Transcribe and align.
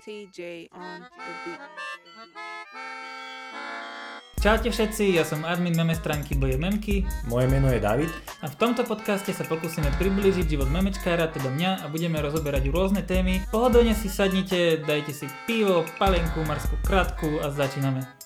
TJ 0.00 0.72
on 0.72 1.04
the 1.04 1.32
beat. 1.44 1.60
Čaute 4.40 4.72
všetci, 4.72 5.20
ja 5.20 5.24
som 5.28 5.44
admin 5.44 5.76
meme 5.76 5.92
stránky 5.92 6.32
Boje 6.32 6.56
Memky 6.56 7.04
Moje 7.28 7.44
meno 7.52 7.68
je 7.68 7.76
David. 7.76 8.08
a 8.40 8.48
v 8.48 8.56
tomto 8.56 8.88
podcaste 8.88 9.36
sa 9.36 9.44
pokúsime 9.44 9.92
priblížiť 10.00 10.56
život 10.56 10.72
memečkára, 10.72 11.28
teda 11.28 11.52
mňa 11.52 11.84
a 11.84 11.86
budeme 11.92 12.16
rozoberať 12.24 12.72
rôzne 12.72 13.04
témy. 13.04 13.44
Pohodlne 13.52 13.92
si 13.92 14.08
sadnite, 14.08 14.80
dajte 14.80 15.12
si 15.12 15.28
pivo, 15.44 15.84
palenku, 16.00 16.40
marskú 16.48 16.80
kratku 16.80 17.44
a 17.44 17.52
začíname. 17.52 18.19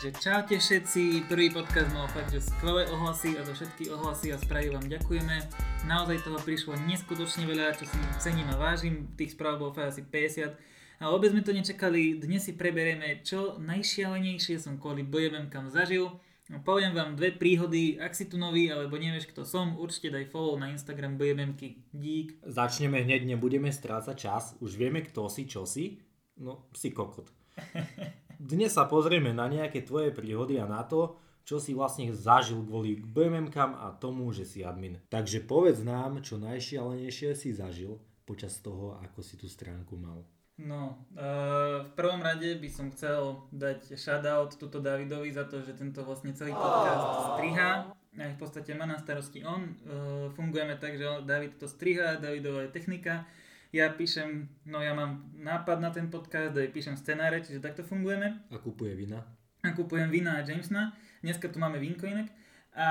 Takže 0.00 0.16
čaute 0.16 0.56
všetci, 0.56 1.28
prvý 1.28 1.52
podcast 1.52 1.92
mal 1.92 2.08
fakt, 2.08 2.32
že 2.32 2.40
skvelé 2.40 2.88
ohlasy 2.88 3.36
a 3.36 3.44
za 3.44 3.52
všetky 3.52 3.92
ohlasy 3.92 4.32
a 4.32 4.40
správy 4.40 4.72
vám 4.72 4.88
ďakujeme. 4.88 5.44
Naozaj 5.84 6.24
toho 6.24 6.40
prišlo 6.40 6.72
neskutočne 6.88 7.44
veľa, 7.44 7.76
čo 7.76 7.84
si 7.84 8.00
cením 8.16 8.48
a 8.48 8.56
vážim, 8.56 9.12
tých 9.20 9.36
správ 9.36 9.60
bolo 9.60 9.76
fakt 9.76 9.92
asi 9.92 10.00
50. 10.00 10.56
A 11.04 11.12
vôbec 11.12 11.36
sme 11.36 11.44
to 11.44 11.52
nečakali, 11.52 12.16
dnes 12.16 12.48
si 12.48 12.56
preberieme, 12.56 13.20
čo 13.20 13.60
najšialenejšie 13.60 14.56
som 14.56 14.80
kvôli 14.80 15.04
bojevem 15.04 15.52
kam 15.52 15.68
zažil. 15.68 16.16
Poviem 16.64 16.96
vám 16.96 17.20
dve 17.20 17.36
príhody, 17.36 18.00
ak 18.00 18.16
si 18.16 18.24
tu 18.24 18.40
nový 18.40 18.72
alebo 18.72 18.96
nevieš 18.96 19.28
kto 19.28 19.44
som, 19.44 19.76
určite 19.76 20.16
daj 20.16 20.32
follow 20.32 20.56
na 20.56 20.72
Instagram 20.72 21.20
bojevemky. 21.20 21.76
Dík. 21.92 22.40
Začneme 22.48 23.04
hneď, 23.04 23.28
nebudeme 23.28 23.68
strácať 23.68 24.16
čas. 24.16 24.56
Už 24.64 24.80
vieme, 24.80 25.04
kto 25.04 25.28
si, 25.28 25.44
čo 25.44 25.68
si. 25.68 26.00
No, 26.40 26.72
si 26.72 26.88
kokot. 26.88 27.28
Dnes 28.40 28.72
sa 28.72 28.88
pozrieme 28.88 29.36
na 29.36 29.52
nejaké 29.52 29.84
tvoje 29.84 30.16
príhody 30.16 30.56
a 30.56 30.64
na 30.64 30.80
to, 30.80 31.20
čo 31.44 31.60
si 31.60 31.76
vlastne 31.76 32.08
zažil 32.08 32.64
kvôli 32.64 32.96
BMMkam 32.96 33.76
a 33.76 33.92
tomu, 33.92 34.32
že 34.32 34.48
si 34.48 34.64
admin. 34.64 34.96
Takže 35.12 35.44
povedz 35.44 35.84
nám, 35.84 36.24
čo 36.24 36.40
najšialenejšie 36.40 37.36
si 37.36 37.52
zažil 37.52 38.00
počas 38.24 38.56
toho, 38.64 38.96
ako 39.04 39.20
si 39.20 39.36
tú 39.36 39.44
stránku 39.44 39.92
mal. 40.00 40.24
No, 40.56 41.04
uh, 41.20 41.84
v 41.84 41.92
prvom 41.92 42.24
rade 42.24 42.56
by 42.56 42.68
som 42.72 42.88
chcel 42.96 43.44
dať 43.52 43.92
shoutout 44.00 44.56
tuto 44.56 44.80
Davidovi 44.80 45.28
za 45.36 45.44
to, 45.44 45.60
že 45.60 45.76
tento 45.76 46.00
vlastne 46.00 46.32
celý 46.32 46.56
podcast 46.56 47.36
striha. 47.36 47.92
Aj 47.92 48.30
v 48.32 48.38
podstate 48.40 48.72
má 48.72 48.88
na 48.88 48.96
starosti 48.96 49.44
on. 49.44 49.76
Uh, 49.84 50.32
fungujeme 50.32 50.80
tak, 50.80 50.96
že 50.96 51.04
David 51.28 51.60
to 51.60 51.68
striha, 51.68 52.16
Davidová 52.16 52.64
je 52.64 52.72
technika. 52.72 53.28
Ja 53.70 53.86
píšem, 53.94 54.50
no 54.66 54.82
ja 54.82 54.90
mám 54.98 55.30
nápad 55.30 55.78
na 55.78 55.94
ten 55.94 56.10
podcast, 56.10 56.58
aj 56.58 56.74
píšem 56.74 56.98
scenáre, 56.98 57.38
čiže 57.38 57.62
takto 57.62 57.86
fungujeme. 57.86 58.42
A 58.50 58.58
kupuje 58.58 58.98
vina. 58.98 59.22
A 59.62 59.70
kupujem 59.70 60.10
vína 60.10 60.42
a 60.42 60.44
Jamesna. 60.44 60.90
Dneska 61.22 61.46
tu 61.46 61.62
máme 61.62 61.78
vínko 61.78 62.10
inak. 62.10 62.34
A 62.74 62.88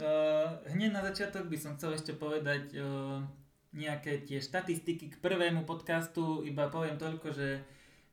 uh, 0.00 0.48
hneď 0.72 0.96
na 0.96 1.04
začiatok 1.04 1.52
by 1.52 1.60
som 1.60 1.76
chcel 1.76 1.92
ešte 1.92 2.16
povedať 2.16 2.72
uh, 2.80 3.20
nejaké 3.76 4.24
tie 4.24 4.40
štatistiky 4.40 5.12
k 5.12 5.20
prvému 5.20 5.68
podcastu. 5.68 6.40
Iba 6.40 6.72
poviem 6.72 6.96
toľko, 6.96 7.28
že 7.28 7.60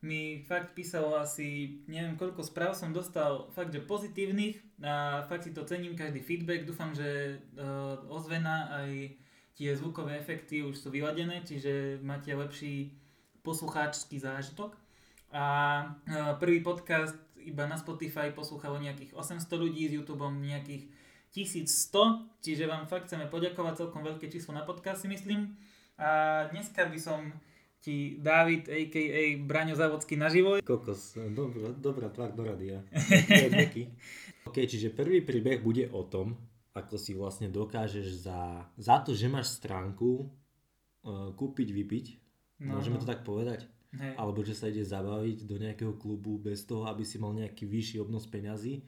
mi 0.04 0.44
fakt 0.44 0.76
písalo 0.76 1.16
asi, 1.16 1.80
neviem 1.88 2.20
koľko 2.20 2.44
správ 2.44 2.76
som 2.76 2.92
dostal, 2.92 3.48
fakt 3.56 3.72
že 3.72 3.82
pozitívnych 3.82 4.84
a 4.84 5.24
fakt 5.32 5.48
si 5.48 5.56
to 5.56 5.64
cením, 5.64 5.96
každý 5.96 6.20
feedback. 6.20 6.68
Dúfam, 6.68 6.92
že 6.92 7.40
uh, 7.56 8.04
ozvena 8.12 8.84
aj 8.84 9.16
tie 9.56 9.72
zvukové 9.74 10.20
efekty 10.20 10.62
už 10.62 10.76
sú 10.76 10.92
vyladené, 10.92 11.42
čiže 11.48 12.04
máte 12.04 12.36
lepší 12.36 12.92
poslucháčský 13.42 14.20
zážitok. 14.20 14.76
A 15.32 15.46
uh, 15.84 16.36
prvý 16.40 16.60
podcast 16.60 17.16
iba 17.40 17.64
na 17.70 17.80
Spotify 17.80 18.34
poslúchalo 18.36 18.82
nejakých 18.82 19.16
800 19.16 19.48
ľudí, 19.56 19.88
s 19.88 19.96
YouTubeom 19.96 20.44
nejakých 20.44 20.90
1100, 21.36 22.42
čiže 22.42 22.64
vám 22.66 22.88
fakt 22.88 23.12
chceme 23.12 23.28
poďakovať 23.28 23.86
celkom 23.86 24.02
veľké 24.08 24.32
číslo 24.32 24.56
na 24.56 24.64
podcast 24.64 25.04
si 25.04 25.12
myslím. 25.12 25.54
A 26.00 26.44
dneska 26.52 26.88
by 26.88 27.00
som 27.00 27.32
ti 27.86 28.18
David, 28.18 28.66
a.k.a. 28.66 29.38
Braňo 29.46 29.78
Závodský 29.78 30.18
naživo. 30.18 30.58
Kokos, 30.66 31.14
dobrá, 31.36 31.70
dobrá 31.76 32.08
tvár 32.10 32.34
do 32.34 32.42
radia. 32.42 32.82
ok, 34.50 34.58
čiže 34.66 34.90
prvý 34.90 35.22
príbeh 35.22 35.62
bude 35.62 35.86
o 35.94 36.02
tom, 36.08 36.34
ako 36.76 37.00
si 37.00 37.16
vlastne 37.16 37.48
dokážeš 37.48 38.28
za, 38.28 38.68
za 38.76 39.00
to, 39.00 39.16
že 39.16 39.32
máš 39.32 39.56
stránku, 39.56 40.28
uh, 41.08 41.32
kúpiť, 41.32 41.72
vypiť. 41.72 42.06
No, 42.68 42.78
Môžeme 42.78 43.00
no. 43.00 43.02
to 43.02 43.08
tak 43.08 43.24
povedať? 43.24 43.64
Hej. 43.96 44.20
Alebo 44.20 44.44
že 44.44 44.52
sa 44.52 44.68
ide 44.68 44.84
zabaviť 44.84 45.48
do 45.48 45.56
nejakého 45.56 45.96
klubu 45.96 46.36
bez 46.36 46.68
toho, 46.68 46.84
aby 46.92 47.08
si 47.08 47.16
mal 47.16 47.32
nejaký 47.32 47.64
vyšší 47.64 48.04
obnos 48.04 48.28
peňazí. 48.28 48.84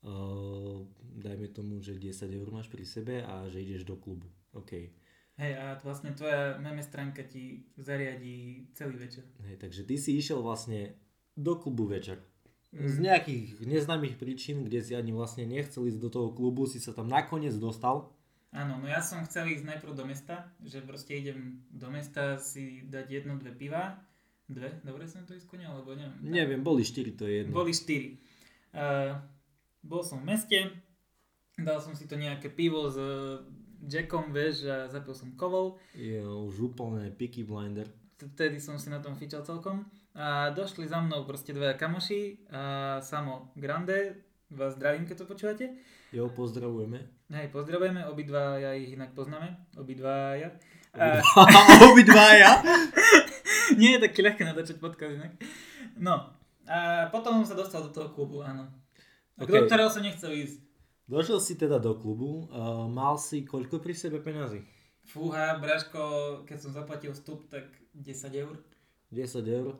Uh, 0.00 0.88
dajme 1.20 1.52
tomu, 1.52 1.84
že 1.84 2.00
10 2.00 2.16
eur 2.32 2.48
máš 2.48 2.72
pri 2.72 2.88
sebe 2.88 3.20
a 3.20 3.44
že 3.52 3.60
ideš 3.60 3.84
do 3.84 4.00
klubu. 4.00 4.32
OK. 4.56 4.88
Hej, 5.38 5.52
a 5.54 5.76
vlastne 5.84 6.16
tvoja 6.16 6.58
meme 6.58 6.82
stránka 6.82 7.22
ti 7.28 7.70
zariadí 7.78 8.72
celý 8.74 8.98
večer. 8.98 9.22
Hej, 9.46 9.62
takže 9.62 9.86
ty 9.86 9.94
si 9.94 10.18
išiel 10.18 10.42
vlastne 10.42 10.98
do 11.38 11.54
klubu 11.60 11.86
večer. 11.86 12.18
Mm. 12.68 12.84
Z 12.84 12.96
nejakých 13.00 13.46
neznámych 13.64 14.20
príčin, 14.20 14.60
kde 14.60 14.84
si 14.84 14.92
ani 14.92 15.16
vlastne 15.16 15.48
nechcel 15.48 15.88
ísť 15.88 16.00
do 16.04 16.10
toho 16.12 16.28
klubu, 16.36 16.68
si 16.68 16.76
sa 16.76 16.92
tam 16.92 17.08
nakoniec 17.08 17.56
dostal. 17.56 18.12
Áno, 18.52 18.80
no 18.80 18.88
ja 18.88 19.04
som 19.04 19.24
chcel 19.24 19.52
ísť 19.52 19.64
najprv 19.64 19.92
do 19.92 20.04
mesta, 20.08 20.48
že 20.64 20.80
proste 20.80 21.16
idem 21.16 21.64
do 21.68 21.88
mesta 21.92 22.40
si 22.40 22.84
dať 22.88 23.06
jedno, 23.08 23.36
dve 23.36 23.52
piva. 23.52 24.00
Dve? 24.48 24.80
Dobre 24.80 25.04
som 25.04 25.28
to 25.28 25.36
iskonil, 25.36 25.68
alebo 25.68 25.92
neviem. 25.92 26.16
Neviem, 26.24 26.60
boli 26.64 26.80
4, 26.80 27.12
to 27.12 27.28
je 27.28 27.44
jedno. 27.44 27.52
Boli 27.52 27.76
štyri. 27.76 28.16
Uh, 28.72 29.20
bol 29.84 30.00
som 30.00 30.24
v 30.24 30.32
meste, 30.32 30.72
dal 31.60 31.80
som 31.84 31.92
si 31.92 32.08
to 32.08 32.16
nejaké 32.16 32.48
pivo 32.48 32.88
s 32.88 32.96
uh, 32.96 33.44
Jackom, 33.84 34.32
vieš, 34.32 34.64
a 34.64 34.88
zapil 34.88 35.12
som 35.12 35.36
kovou. 35.36 35.76
Je 35.92 36.24
už 36.24 36.72
úplne 36.72 37.12
picky 37.12 37.44
blinder. 37.44 37.88
Vtedy 38.16 38.56
som 38.58 38.80
si 38.80 38.88
na 38.88 39.04
tom 39.04 39.14
fičal 39.14 39.44
celkom. 39.44 39.84
A 40.18 40.50
došli 40.50 40.90
za 40.90 40.98
mnou 40.98 41.22
proste 41.22 41.54
dvaja 41.54 41.78
kamoši 41.78 42.50
a 42.50 42.98
Samo 42.98 43.54
Grande, 43.54 44.18
vás 44.50 44.74
zdravím, 44.74 45.06
keď 45.06 45.22
to 45.22 45.30
počúvate. 45.30 45.64
Jo, 46.10 46.26
pozdravujeme. 46.26 47.06
Hej, 47.30 47.54
pozdravujeme, 47.54 48.02
obidva 48.10 48.58
ja 48.58 48.74
ich 48.74 48.98
inak 48.98 49.14
poznáme, 49.14 49.54
obidva 49.78 50.34
ja. 50.34 50.50
A, 50.98 51.22
Obidvaja? 51.94 52.58
nie 53.78 53.94
je 53.94 54.10
také 54.10 54.26
ľahké 54.26 54.42
natáčať 54.42 54.82
podcast 54.82 55.14
inak. 55.22 55.38
No, 55.94 56.34
a 56.66 57.06
potom 57.14 57.38
som 57.38 57.54
sa 57.54 57.60
dostal 57.62 57.86
do 57.86 57.94
toho 57.94 58.10
klubu, 58.10 58.42
áno. 58.42 58.66
Ok. 59.38 59.54
Do 59.54 59.70
ktorého 59.70 59.86
som 59.86 60.02
nechcel 60.02 60.34
ísť. 60.34 60.66
Došiel 61.06 61.38
si 61.38 61.54
teda 61.54 61.78
do 61.78 61.94
klubu, 61.94 62.50
uh, 62.50 62.90
mal 62.90 63.22
si 63.22 63.46
koľko 63.46 63.78
pri 63.78 63.94
sebe 63.94 64.18
peňazí? 64.18 64.66
Fúha, 65.06 65.62
Braško, 65.62 66.42
keď 66.42 66.58
som 66.58 66.74
zaplatil 66.74 67.14
vstup, 67.14 67.46
tak 67.46 67.70
10 67.94 68.34
eur. 68.34 68.58
10 69.14 69.46
eur. 69.46 69.78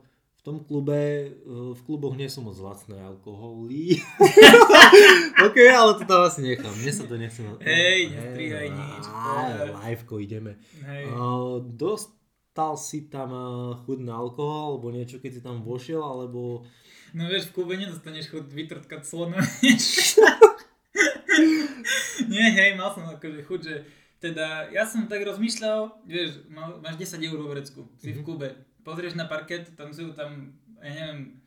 V 0.49 0.57
tom 0.57 0.65
klube, 0.65 1.29
uh, 1.45 1.77
v 1.77 1.81
kluboch 1.85 2.17
nie 2.17 2.25
sú 2.25 2.41
moc 2.41 2.57
lacné 2.57 2.97
alkoholy. 2.97 4.01
ok, 5.45 5.57
ale 5.69 5.93
to 5.93 6.09
tam 6.09 6.25
asi 6.25 6.41
nechám. 6.41 6.73
Mne 6.73 6.89
sa 6.89 7.05
to 7.05 7.21
nechce. 7.21 7.45
Hej, 7.61 8.09
nestrihaj 8.09 8.73
nič. 8.73 9.05
Liveko, 9.77 10.17
ideme. 10.17 10.57
Hej. 10.81 11.05
Uh, 11.13 11.61
dostal 11.61 12.81
si 12.81 13.13
tam 13.13 13.29
chuť 13.85 14.01
na 14.01 14.17
alkohol, 14.17 14.73
alebo 14.73 14.89
niečo, 14.89 15.21
keď 15.21 15.31
si 15.37 15.41
tam 15.45 15.61
vošiel, 15.61 16.01
alebo... 16.01 16.65
No 17.13 17.29
vieš, 17.29 17.53
v 17.53 17.61
klube 17.61 17.77
nedostaneš 17.77 18.33
chuť 18.33 18.49
vytrtkať 18.49 19.05
slona. 19.05 19.37
Nie, 22.25 22.47
hej, 22.57 22.73
mal 22.73 22.89
som 22.89 23.05
akože 23.05 23.45
chuť, 23.45 23.59
že 23.61 23.75
teda 24.17 24.73
ja 24.73 24.81
som 24.89 25.05
tak 25.05 25.21
rozmýšľal, 25.29 26.09
vieš, 26.09 26.41
máš 26.81 26.97
10 26.97 27.21
eur 27.21 27.37
vo 27.37 27.53
vrecku, 27.53 27.85
si 28.01 28.17
v 28.17 28.21
Mhm. 28.21 28.25
klube, 28.25 28.49
pozrieš 28.83 29.15
na 29.15 29.25
parket, 29.25 29.73
tam 29.75 29.93
sú 29.93 30.11
tam, 30.13 30.55
ja 30.79 30.91
neviem, 30.91 31.39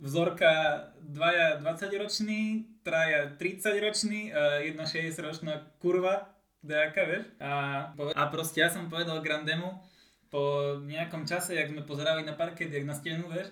vzorka 0.00 0.82
dvaja 1.00 1.56
20 1.62 2.02
roční, 2.02 2.66
traja 2.84 3.32
30 3.38 3.80
roční 3.80 4.32
a 4.32 4.60
jedna 4.60 4.84
60 4.86 5.24
ročná 5.24 5.54
kurva, 5.80 6.36
nejaká, 6.66 7.02
vieš. 7.06 7.24
A, 7.40 7.52
a 7.94 8.22
proste 8.28 8.60
ja 8.60 8.68
som 8.68 8.90
povedal 8.90 9.22
Grandemu 9.22 9.80
po 10.28 10.76
nejakom 10.82 11.24
čase, 11.24 11.54
jak 11.54 11.70
sme 11.70 11.86
pozerali 11.86 12.26
na 12.26 12.34
parket, 12.34 12.68
jak 12.68 12.84
na 12.84 12.92
stenu, 12.92 13.30
vieš, 13.30 13.48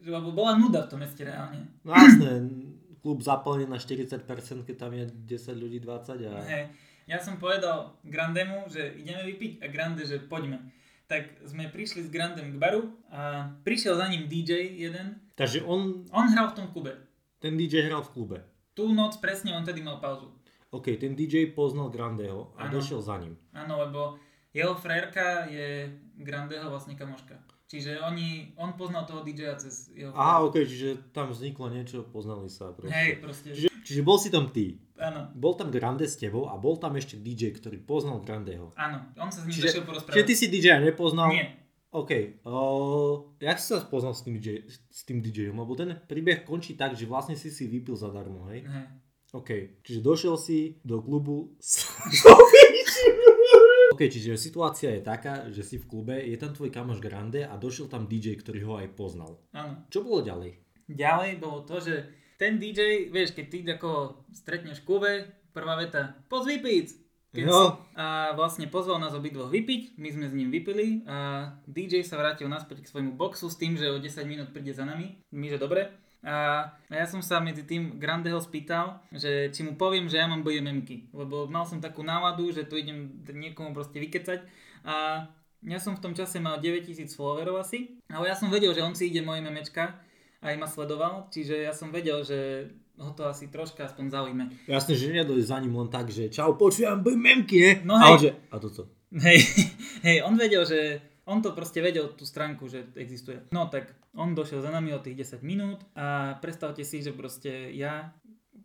že 0.00 0.10
bola 0.14 0.54
nuda 0.54 0.86
v 0.86 0.90
tom 0.90 1.02
meste 1.02 1.26
reálne. 1.26 1.66
No 1.82 1.92
jasné, 1.92 2.46
klub 3.02 3.22
zaplnený 3.22 3.70
na 3.70 3.78
40%, 3.78 4.22
keď 4.66 4.76
tam 4.78 4.92
je 4.94 5.04
10 5.06 5.62
ľudí, 5.62 5.78
20 5.82 6.26
a... 6.30 6.42
Hej. 6.46 6.64
Ja 7.06 7.22
som 7.22 7.38
povedal 7.38 7.94
Grandemu, 8.02 8.66
že 8.66 8.98
ideme 8.98 9.22
vypiť 9.30 9.62
a 9.62 9.66
Grande, 9.70 10.02
že 10.02 10.18
poďme. 10.18 10.58
Tak 11.06 11.22
sme 11.46 11.70
prišli 11.70 12.02
s 12.02 12.10
Grandem 12.10 12.50
k 12.50 12.58
baru 12.58 12.90
a 13.08 13.54
prišiel 13.62 13.94
za 13.94 14.10
ním 14.10 14.26
DJ 14.26 14.74
jeden. 14.74 15.22
Takže 15.38 15.62
on, 15.62 16.02
On 16.10 16.26
hral 16.26 16.50
v 16.50 16.56
tom 16.56 16.66
klube. 16.68 16.98
ten 17.38 17.54
DJ 17.54 17.86
hral 17.86 18.02
v 18.02 18.10
klube. 18.10 18.38
Tú 18.74 18.90
noc 18.90 19.14
presne 19.16 19.54
on 19.54 19.62
tedy 19.62 19.80
mal 19.80 20.02
pauzu. 20.02 20.34
OK, 20.74 20.98
ten 20.98 21.14
DJ 21.14 21.54
poznal 21.54 21.88
Grandeho 21.88 22.50
a 22.58 22.66
Áno. 22.66 22.74
došiel 22.74 22.98
za 23.00 23.16
ním. 23.16 23.38
Áno, 23.54 23.78
lebo 23.78 24.18
jeho 24.50 24.74
frérka 24.74 25.46
je 25.46 25.88
Grandeho 26.18 26.66
vlastne 26.68 26.92
kamoška. 26.92 27.38
Čiže 27.66 27.98
oni, 27.98 28.54
on 28.54 28.74
poznal 28.74 29.06
toho 29.06 29.22
DJ-a 29.22 29.54
cez 29.58 29.90
jeho 29.90 30.10
Aha. 30.14 30.42
OK, 30.42 30.58
čiže 30.62 31.10
tam 31.10 31.30
vzniklo 31.30 31.66
niečo, 31.66 32.02
poznali 32.04 32.46
sa 32.46 32.70
proste. 32.70 32.94
Hej, 32.94 33.10
proste. 33.18 33.48
Čiže, 33.54 33.68
čiže 33.82 34.02
bol 34.02 34.18
si 34.18 34.30
tam 34.30 34.50
ty. 34.50 34.78
Áno, 34.96 35.28
Bol 35.36 35.54
tam 35.54 35.68
Grande 35.68 36.08
s 36.08 36.16
tebou 36.16 36.48
a 36.48 36.56
bol 36.56 36.76
tam 36.76 36.96
ešte 36.96 37.16
DJ, 37.16 37.52
ktorý 37.52 37.76
poznal 37.78 38.24
Grandeho. 38.24 38.72
áno. 38.74 39.12
On 39.16 39.28
sa 39.28 39.44
s 39.44 39.48
ním 39.48 39.54
Čiže- 39.56 39.66
došiel 39.68 39.84
porozprávať. 39.84 40.14
Čiže 40.16 40.26
ty 40.26 40.34
si 40.34 40.46
DJ 40.48 40.66
nepoznal? 40.80 41.28
Nie. 41.32 41.46
OK, 41.92 42.12
uh, 42.44 43.14
jak 43.40 43.56
si 43.56 43.72
sa 43.72 43.80
spoznal 43.80 44.12
s 44.12 44.20
tým, 44.20 44.36
DJ, 44.36 44.68
s 44.68 45.00
tým 45.08 45.24
DJom? 45.24 45.56
Lebo 45.56 45.72
ten 45.72 45.96
príbeh 45.96 46.44
končí 46.44 46.76
tak, 46.76 46.92
že 46.92 47.08
vlastne 47.08 47.36
si 47.36 47.48
si 47.48 47.64
vypil 47.64 47.96
zadarmo, 47.96 48.44
hej? 48.52 48.68
Hej. 48.68 48.86
OK, 49.32 49.50
čiže 49.80 50.00
došiel 50.04 50.36
si 50.36 50.76
do 50.84 51.00
klubu 51.00 51.56
s... 51.56 51.88
OK, 53.96 54.12
čiže 54.12 54.36
situácia 54.36 54.92
je 54.92 55.00
taká, 55.00 55.48
že 55.48 55.64
si 55.64 55.80
v 55.80 55.88
klube, 55.88 56.20
je 56.20 56.36
tam 56.36 56.52
tvoj 56.52 56.68
kamoš 56.68 57.00
Grande 57.00 57.48
a 57.48 57.56
došiel 57.56 57.88
tam 57.88 58.04
DJ, 58.04 58.36
ktorý 58.36 58.60
ho 58.68 58.74
aj 58.76 58.92
poznal. 58.92 59.40
Áno. 59.56 59.88
Čo 59.88 60.04
bolo 60.04 60.20
ďalej? 60.20 60.52
Ďalej 60.86 61.40
bolo 61.40 61.64
to, 61.64 61.80
že 61.80 61.94
ten 62.36 62.60
DJ, 62.60 63.08
vieš, 63.08 63.32
keď 63.32 63.46
ty 63.48 63.58
ako 63.66 64.22
stretneš 64.32 64.84
v 64.84 64.86
klube, 64.86 65.12
prvá 65.56 65.76
veta, 65.80 66.16
poď 66.28 66.56
vypiť. 66.56 66.86
Keď 67.36 67.44
si, 67.52 67.66
a 68.00 68.32
vlastne 68.32 68.64
pozval 68.64 68.96
nás 68.96 69.12
obidvoch 69.12 69.52
vypiť, 69.52 70.00
my 70.00 70.08
sme 70.08 70.24
s 70.24 70.32
ním 70.32 70.48
vypili 70.48 71.04
a 71.04 71.52
DJ 71.68 72.00
sa 72.00 72.16
vrátil 72.16 72.48
naspäť 72.48 72.80
k 72.80 72.88
svojmu 72.88 73.12
boxu 73.12 73.52
s 73.52 73.60
tým, 73.60 73.76
že 73.76 73.92
o 73.92 74.00
10 74.00 74.24
minút 74.24 74.48
príde 74.56 74.72
za 74.72 74.88
nami. 74.88 75.20
My, 75.36 75.52
že 75.52 75.60
dobre. 75.60 75.92
A 76.24 76.64
ja 76.88 77.04
som 77.04 77.20
sa 77.20 77.38
medzi 77.44 77.68
tým 77.68 78.00
Grandeho 78.00 78.40
spýtal, 78.40 79.04
že 79.12 79.52
či 79.52 79.62
mu 79.68 79.76
poviem, 79.76 80.08
že 80.08 80.16
ja 80.16 80.26
mám 80.26 80.42
BMMky, 80.42 81.12
lebo 81.12 81.44
mal 81.44 81.68
som 81.68 81.78
takú 81.78 82.00
náladu, 82.00 82.48
že 82.50 82.64
tu 82.64 82.80
idem 82.80 83.20
niekomu 83.28 83.76
proste 83.76 84.00
vykecať 84.00 84.40
a 84.88 85.28
ja 85.66 85.78
som 85.78 85.94
v 85.94 86.02
tom 86.02 86.12
čase 86.18 86.42
mal 86.42 86.58
9000 86.58 87.10
followerov 87.14 87.62
asi, 87.62 88.00
ale 88.10 88.30
ja 88.30 88.34
som 88.34 88.50
vedel, 88.50 88.74
že 88.74 88.82
on 88.82 88.98
si 88.98 89.06
ide 89.10 89.22
moje 89.22 89.38
memečka 89.38 89.98
aj 90.42 90.54
ma 90.56 90.68
sledoval, 90.68 91.28
čiže 91.32 91.64
ja 91.64 91.72
som 91.72 91.88
vedel, 91.94 92.24
že 92.26 92.70
ho 92.96 93.12
to 93.12 93.28
asi 93.28 93.52
troška 93.52 93.84
aspoň 93.88 94.04
zaujme. 94.08 94.44
Jasne, 94.64 94.96
že 94.96 95.12
nedojde 95.12 95.44
za 95.44 95.60
ním 95.60 95.76
len 95.76 95.88
tak, 95.92 96.08
že 96.08 96.32
čau, 96.32 96.56
počujem, 96.56 97.04
memky, 97.04 97.58
ne? 97.60 97.72
No 97.84 97.94
a 98.00 98.08
hej. 98.08 98.12
on 98.12 98.18
že, 98.20 98.30
a 98.52 98.56
to 98.56 98.68
co? 98.72 98.82
Hej, 99.20 99.38
hej, 100.06 100.16
on 100.24 100.34
vedel, 100.40 100.64
že 100.64 101.00
on 101.28 101.42
to 101.42 101.52
proste 101.52 101.82
vedel 101.82 102.08
tú 102.14 102.24
stránku, 102.24 102.70
že 102.70 102.88
existuje. 102.96 103.42
No 103.52 103.68
tak 103.68 103.92
on 104.16 104.32
došiel 104.32 104.62
za 104.62 104.72
nami 104.72 104.94
o 104.96 105.02
tých 105.02 105.26
10 105.28 105.42
minút 105.44 105.82
a 105.92 106.38
predstavte 106.40 106.86
si, 106.86 107.02
že 107.04 107.12
proste 107.12 107.74
ja, 107.74 108.14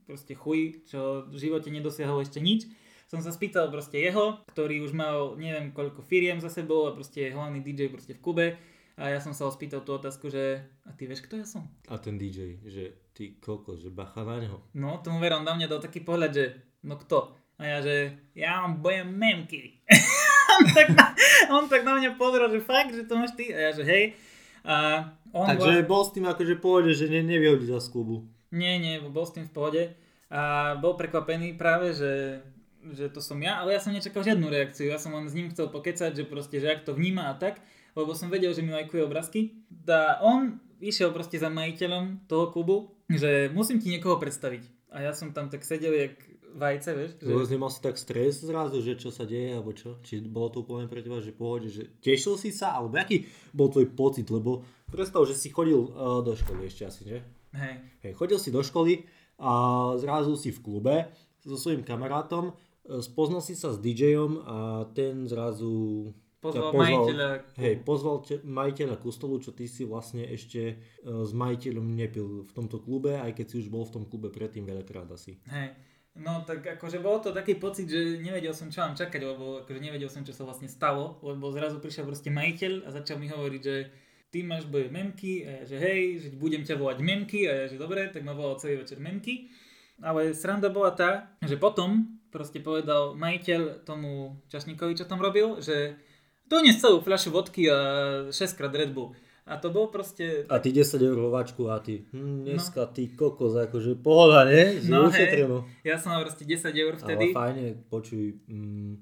proste 0.08 0.38
chuj, 0.38 0.88
čo 0.88 1.28
v 1.28 1.36
živote 1.36 1.68
nedosiahol 1.74 2.24
ešte 2.24 2.40
nič, 2.40 2.70
som 3.12 3.20
sa 3.20 3.36
spýtal 3.36 3.68
proste 3.68 4.00
jeho, 4.00 4.40
ktorý 4.56 4.88
už 4.88 4.96
mal 4.96 5.36
neviem 5.36 5.76
koľko 5.76 6.00
firiem 6.00 6.40
za 6.40 6.48
sebou 6.48 6.88
a 6.88 6.96
proste 6.96 7.28
je 7.28 7.36
hlavný 7.36 7.60
DJ 7.60 7.92
proste 7.92 8.16
v 8.16 8.24
Kube 8.24 8.48
a 9.00 9.12
ja 9.12 9.20
som 9.24 9.32
sa 9.32 9.48
ho 9.48 9.52
spýtal 9.52 9.82
tú 9.88 9.96
otázku, 9.96 10.28
že 10.28 10.62
a 10.84 10.92
ty 10.92 11.08
vieš, 11.08 11.24
kto 11.24 11.40
ja 11.40 11.48
som? 11.48 11.68
A 11.88 11.96
ten 11.98 12.20
DJ, 12.20 12.60
že 12.68 12.84
ty 13.16 13.40
koko, 13.40 13.80
že 13.80 13.94
bacha 13.94 14.24
na 14.28 14.40
neho. 14.42 14.60
No, 14.76 15.00
tomu 15.00 15.24
verom 15.24 15.48
na 15.48 15.56
mňa 15.56 15.68
dal 15.72 15.82
taký 15.84 16.04
pohľad, 16.04 16.32
že 16.32 16.46
no 16.84 17.00
kto? 17.00 17.36
A 17.62 17.64
ja, 17.66 17.78
že 17.80 18.18
ja 18.34 18.66
mám 18.66 18.82
bojem 18.82 19.08
memky. 19.08 19.80
on, 20.58 20.64
tak 20.74 20.88
na, 20.92 21.06
on 21.54 21.66
tak 21.70 21.82
na 21.86 21.94
mňa 21.98 22.18
pozrel, 22.18 22.50
že 22.50 22.60
fakt, 22.66 22.92
že 22.92 23.06
to 23.06 23.16
máš 23.16 23.38
ty? 23.38 23.54
A 23.54 23.70
ja, 23.70 23.72
že 23.72 23.84
hej. 23.86 24.18
A 24.66 25.08
on 25.34 25.48
Takže 25.48 25.86
bol 25.88 26.02
s 26.06 26.14
tým 26.14 26.26
akože 26.28 26.56
pohode, 26.62 26.92
že 26.94 27.10
ne, 27.10 27.22
nevyhodí 27.26 27.66
za 27.66 27.82
z 27.82 27.90
klubu. 27.90 28.28
Nie, 28.52 28.78
nie, 28.78 29.00
bol 29.00 29.24
s 29.24 29.34
tým 29.34 29.48
v 29.48 29.54
pohode. 29.54 29.84
A 30.32 30.74
bol 30.80 30.96
prekvapený 30.96 31.56
práve, 31.60 31.92
že, 31.92 32.40
že 32.94 33.12
to 33.12 33.20
som 33.20 33.40
ja, 33.42 33.60
ale 33.60 33.76
ja 33.76 33.84
som 33.84 33.92
nečakal 33.92 34.24
žiadnu 34.24 34.48
reakciu. 34.48 34.92
Ja 34.92 35.00
som 35.00 35.16
len 35.16 35.28
s 35.28 35.36
ním 35.36 35.52
chcel 35.52 35.68
pokecať, 35.72 36.16
že 36.16 36.24
proste, 36.28 36.60
že 36.60 36.72
ak 36.72 36.88
to 36.88 36.96
vníma 36.96 37.32
a 37.32 37.38
tak, 37.38 37.60
lebo 37.98 38.12
som 38.16 38.32
vedel, 38.32 38.52
že 38.56 38.64
mi 38.64 38.72
lajkuje 38.72 39.02
obrázky. 39.04 39.56
A 39.88 40.22
on 40.24 40.60
išiel 40.82 41.14
proste 41.14 41.38
za 41.38 41.52
majiteľom 41.52 42.26
toho 42.26 42.50
klubu, 42.50 42.96
že 43.08 43.52
musím 43.54 43.78
ti 43.78 43.94
niekoho 43.94 44.18
predstaviť. 44.18 44.92
A 44.92 45.08
ja 45.08 45.12
som 45.16 45.32
tam 45.32 45.48
tak 45.48 45.64
sedel 45.64 45.94
jak 45.96 46.16
vajce, 46.52 46.90
vieš. 46.92 47.12
Že... 47.24 47.32
Že... 47.32 47.52
Nemal 47.56 47.72
si 47.72 47.80
tak 47.80 47.96
stres 47.96 48.44
zrazu, 48.44 48.84
že 48.84 49.00
čo 49.00 49.08
sa 49.08 49.24
deje, 49.24 49.56
alebo 49.56 49.72
čo? 49.72 50.04
Či 50.04 50.20
bolo 50.28 50.52
to 50.52 50.68
úplne 50.68 50.92
pre 50.92 51.00
teba, 51.00 51.24
že 51.24 51.32
pohode, 51.32 51.72
že 51.72 51.88
tešil 52.04 52.36
si 52.36 52.52
sa, 52.52 52.76
alebo 52.76 53.00
aký 53.00 53.24
bol 53.56 53.72
tvoj 53.72 53.88
pocit, 53.96 54.28
lebo 54.28 54.68
predstav, 54.92 55.24
že 55.24 55.38
si 55.38 55.48
chodil 55.48 55.80
uh, 55.80 56.20
do 56.20 56.36
školy 56.36 56.68
ešte 56.68 56.84
asi, 56.84 57.02
že? 57.08 57.18
Hej. 57.56 57.76
Hej, 58.04 58.14
chodil 58.20 58.40
si 58.40 58.52
do 58.52 58.60
školy 58.64 59.08
a 59.40 59.52
zrazu 60.00 60.36
si 60.36 60.52
v 60.52 60.60
klube 60.60 60.96
so 61.42 61.58
svojím 61.58 61.82
kamarátom, 61.82 62.54
e, 62.54 63.02
spoznal 63.02 63.42
si 63.42 63.58
sa 63.58 63.74
s 63.74 63.82
DJom 63.82 64.32
a 64.46 64.58
ten 64.94 65.26
zrazu 65.26 66.06
Pozval 66.42 66.74
ťa 66.74 66.82
majiteľa. 66.82 67.30
Hej, 67.62 67.76
pozval 67.86 68.16
te, 68.26 68.42
majiteľa 68.42 68.98
ku 68.98 69.14
stolu, 69.14 69.38
čo 69.38 69.54
ty 69.54 69.70
si 69.70 69.86
vlastne 69.86 70.26
ešte 70.26 70.82
uh, 71.06 71.22
s 71.22 71.32
majiteľom 71.38 71.86
nepil 71.94 72.50
v 72.50 72.52
tomto 72.52 72.82
klube, 72.82 73.14
aj 73.22 73.38
keď 73.38 73.46
si 73.46 73.56
už 73.62 73.68
bol 73.70 73.86
v 73.86 73.94
tom 73.94 74.04
klube 74.10 74.34
predtým 74.34 74.66
veľakrát 74.66 75.06
asi. 75.14 75.38
Hej. 75.46 75.78
No 76.12 76.44
tak 76.44 76.66
akože 76.66 77.00
bol 77.00 77.24
to 77.24 77.32
taký 77.32 77.56
pocit, 77.56 77.88
že 77.88 78.20
nevedel 78.20 78.52
som 78.52 78.68
čo 78.68 78.84
mám 78.84 79.00
čakať, 79.00 79.22
lebo 79.24 79.64
akože 79.64 79.80
nevedel 79.80 80.12
som 80.12 80.28
čo 80.28 80.36
sa 80.36 80.44
vlastne 80.44 80.68
stalo, 80.68 81.22
lebo 81.24 81.54
zrazu 81.56 81.80
prišiel 81.80 82.04
proste 82.04 82.28
majiteľ 82.28 82.84
a 82.84 82.90
začal 82.92 83.16
mi 83.16 83.32
hovoriť, 83.32 83.62
že 83.64 83.76
ty 84.28 84.44
máš 84.44 84.68
boje 84.68 84.92
memky 84.92 85.48
a 85.48 85.64
ja, 85.64 85.72
že 85.72 85.78
hej, 85.80 86.02
že 86.20 86.28
budem 86.36 86.68
ťa 86.68 86.76
volať 86.76 87.00
memky 87.00 87.48
a 87.48 87.64
ja, 87.64 87.66
že 87.72 87.80
dobre, 87.80 88.12
tak 88.12 88.28
ma 88.28 88.36
volal 88.36 88.60
celý 88.60 88.84
večer 88.84 89.00
memky. 89.00 89.48
Ale 90.04 90.36
sranda 90.36 90.68
bola 90.68 90.92
tá, 90.92 91.32
že 91.46 91.56
potom 91.56 92.20
proste 92.28 92.60
povedal 92.60 93.16
majiteľ 93.16 93.86
tomu 93.88 94.42
čašníkovi, 94.52 94.98
čo 95.00 95.08
tam 95.08 95.24
robil, 95.24 95.64
že 95.64 95.96
donies 96.52 96.84
celú 96.84 97.00
fľašu 97.00 97.32
vodky 97.32 97.72
a 97.72 97.80
6 98.28 98.60
krát 98.60 98.76
Red 98.76 98.92
Bull. 98.92 99.16
A 99.48 99.58
to 99.58 99.72
bol 99.74 99.88
proste... 99.90 100.46
A 100.52 100.60
ty 100.62 100.70
10 100.70 101.00
eur 101.02 101.18
hováčku 101.18 101.72
a 101.72 101.80
ty, 101.82 102.06
hm, 102.14 102.46
dneska 102.46 102.86
ty 102.92 103.10
kokos, 103.10 103.58
akože 103.58 103.98
pohoda, 103.98 104.46
ne? 104.46 104.78
Že 104.84 104.90
No, 104.92 105.10
ušetreno. 105.10 105.66
Ja 105.82 105.98
som 105.98 106.14
mal 106.14 106.22
proste 106.28 106.46
10 106.46 106.72
eur 106.76 106.94
Ale 106.96 107.02
vtedy. 107.02 107.26
fajne, 107.34 107.66
počuj, 107.90 108.38
mm, 108.46 108.94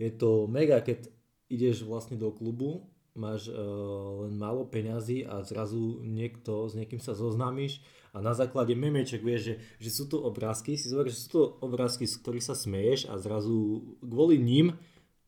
je 0.00 0.10
to 0.16 0.50
mega, 0.50 0.82
keď 0.82 1.06
ideš 1.46 1.86
vlastne 1.86 2.18
do 2.18 2.34
klubu, 2.34 2.90
máš 3.16 3.48
uh, 3.48 3.56
len 4.26 4.36
málo 4.36 4.68
peňazí 4.68 5.24
a 5.24 5.40
zrazu 5.40 6.04
niekto, 6.04 6.68
s 6.68 6.76
niekým 6.76 7.00
sa 7.00 7.16
zoznámiš 7.16 7.80
a 8.12 8.20
na 8.20 8.36
základe 8.36 8.76
memeček 8.76 9.24
vieš, 9.24 9.40
že, 9.40 9.54
že 9.80 9.90
sú 9.92 10.04
to 10.10 10.20
obrázky, 10.20 10.76
si 10.76 10.92
zober, 10.92 11.08
že 11.08 11.24
sú 11.24 11.28
to 11.32 11.42
obrázky, 11.64 12.04
z 12.04 12.16
ktorých 12.20 12.44
sa 12.44 12.52
smeješ 12.52 13.08
a 13.08 13.16
zrazu 13.16 13.80
kvôli 14.04 14.36
ním 14.36 14.76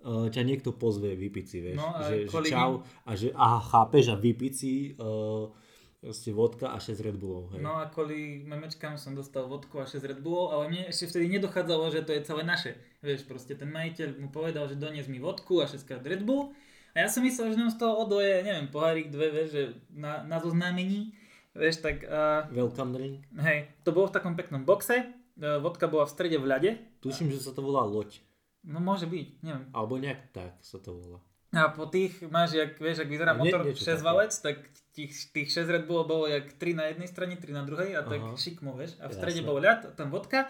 uh, 0.05 0.27
ťa 0.31 0.43
niekto 0.47 0.71
pozve 0.75 1.15
vypiť 1.19 1.45
si, 1.47 1.59
vieš, 1.63 1.79
No 1.79 1.95
a 1.95 2.07
že, 2.07 2.27
že 2.27 2.31
kvôli 2.31 2.49
čau 2.51 2.83
a 3.07 3.11
že 3.17 3.29
aha, 3.35 3.61
chápeš 3.63 4.13
a 4.13 4.17
vypiť 4.19 4.53
si 4.53 4.95
uh, 4.99 5.51
proste 5.99 6.31
vodka 6.31 6.71
a 6.71 6.79
6 6.79 6.95
Red 7.03 7.17
Bullov, 7.19 7.51
hej. 7.55 7.61
No 7.63 7.83
a 7.83 7.91
kvôli 7.91 8.47
memečkám 8.47 8.95
som 8.95 9.19
dostal 9.19 9.51
vodku 9.51 9.83
a 9.83 9.87
6 9.87 9.99
Red 10.07 10.21
Bullov, 10.23 10.55
ale 10.55 10.71
mne 10.71 10.83
ešte 10.87 11.11
vtedy 11.11 11.27
nedochádzalo, 11.39 11.91
že 11.91 12.07
to 12.07 12.15
je 12.15 12.23
celé 12.23 12.47
naše. 12.47 12.79
Vieš, 13.03 13.27
proste 13.27 13.59
ten 13.59 13.67
majiteľ 13.67 14.23
mu 14.23 14.31
povedal, 14.31 14.71
že 14.71 14.79
donies 14.79 15.11
mi 15.11 15.19
vodku 15.19 15.59
a 15.59 15.67
6 15.67 15.83
krát 15.83 16.07
Red 16.07 16.23
Bull. 16.23 16.55
A 16.95 17.07
ja 17.07 17.09
som 17.11 17.23
myslel, 17.27 17.55
že 17.55 17.59
nám 17.59 17.75
z 17.75 17.79
toho 17.83 17.99
odoje, 17.99 18.43
neviem, 18.47 18.71
pohárik 18.71 19.11
dve, 19.11 19.31
vieš, 19.31 19.49
že 19.51 19.63
na, 19.91 20.23
na 20.23 20.39
zoznámení. 20.39 21.15
Vieš, 21.59 21.83
tak 21.83 22.07
uh, 22.07 22.47
Welcome 22.55 22.95
drink. 22.95 23.27
hej, 23.43 23.67
to 23.83 23.91
bolo 23.91 24.07
v 24.07 24.15
takom 24.15 24.39
peknom 24.39 24.63
boxe. 24.63 25.03
Uh, 25.39 25.59
vodka 25.59 25.91
bola 25.91 26.07
v 26.07 26.15
strede 26.15 26.39
v 26.39 26.47
ľade. 26.47 26.71
Tuším, 27.03 27.35
že 27.35 27.43
sa 27.43 27.51
to 27.51 27.63
volá 27.63 27.83
loď. 27.83 28.23
No 28.69 28.79
môže 28.79 29.09
byť, 29.09 29.29
neviem. 29.41 29.65
Alebo 29.73 29.97
nejak 29.97 30.29
tak 30.31 30.53
sa 30.61 30.77
to 30.77 30.93
volá. 30.93 31.19
A 31.49 31.73
po 31.73 31.89
tých 31.89 32.21
máš, 32.29 32.53
jak, 32.53 32.77
vieš, 32.77 33.01
ak 33.01 33.09
vyzerá 33.09 33.33
nie- 33.33 33.49
motor 33.49 33.65
niečo 33.65 33.81
6 33.81 33.89
také. 33.89 34.05
valec, 34.05 34.33
tak 34.37 34.57
tých, 34.93 35.13
tých 35.33 35.49
6 35.49 35.65
Red 35.73 35.85
Bullov 35.89 36.05
bolo 36.05 36.25
jak 36.29 36.45
3 36.61 36.77
na 36.77 36.85
jednej 36.93 37.09
strane, 37.09 37.41
3 37.41 37.57
na 37.57 37.65
druhej 37.65 37.97
a 37.97 38.05
tak 38.05 38.21
Aha. 38.21 38.37
šikmo, 38.37 38.77
vieš. 38.77 39.01
A 39.01 39.09
v 39.09 39.17
strede 39.17 39.41
Jasné. 39.41 39.49
bol 39.49 39.57
ľad, 39.57 39.97
tam 39.97 40.13
vodka. 40.13 40.45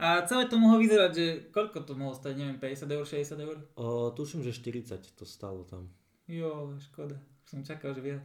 A 0.00 0.26
celé 0.26 0.50
to 0.50 0.58
mohlo 0.58 0.82
vyzerať, 0.82 1.12
že 1.14 1.26
koľko 1.54 1.86
to 1.86 1.94
mohlo 1.94 2.16
stať, 2.16 2.34
neviem, 2.34 2.58
50 2.58 2.90
eur, 2.90 3.04
60 3.06 3.36
eur? 3.38 3.56
O, 3.78 4.10
tuším, 4.10 4.42
že 4.42 4.50
40 4.50 4.98
to 5.14 5.22
stalo 5.22 5.62
tam. 5.62 5.86
Jo, 6.26 6.74
škoda. 6.82 7.14
Som 7.50 7.66
čakal, 7.66 7.90
že 7.98 8.14
viac. 8.14 8.22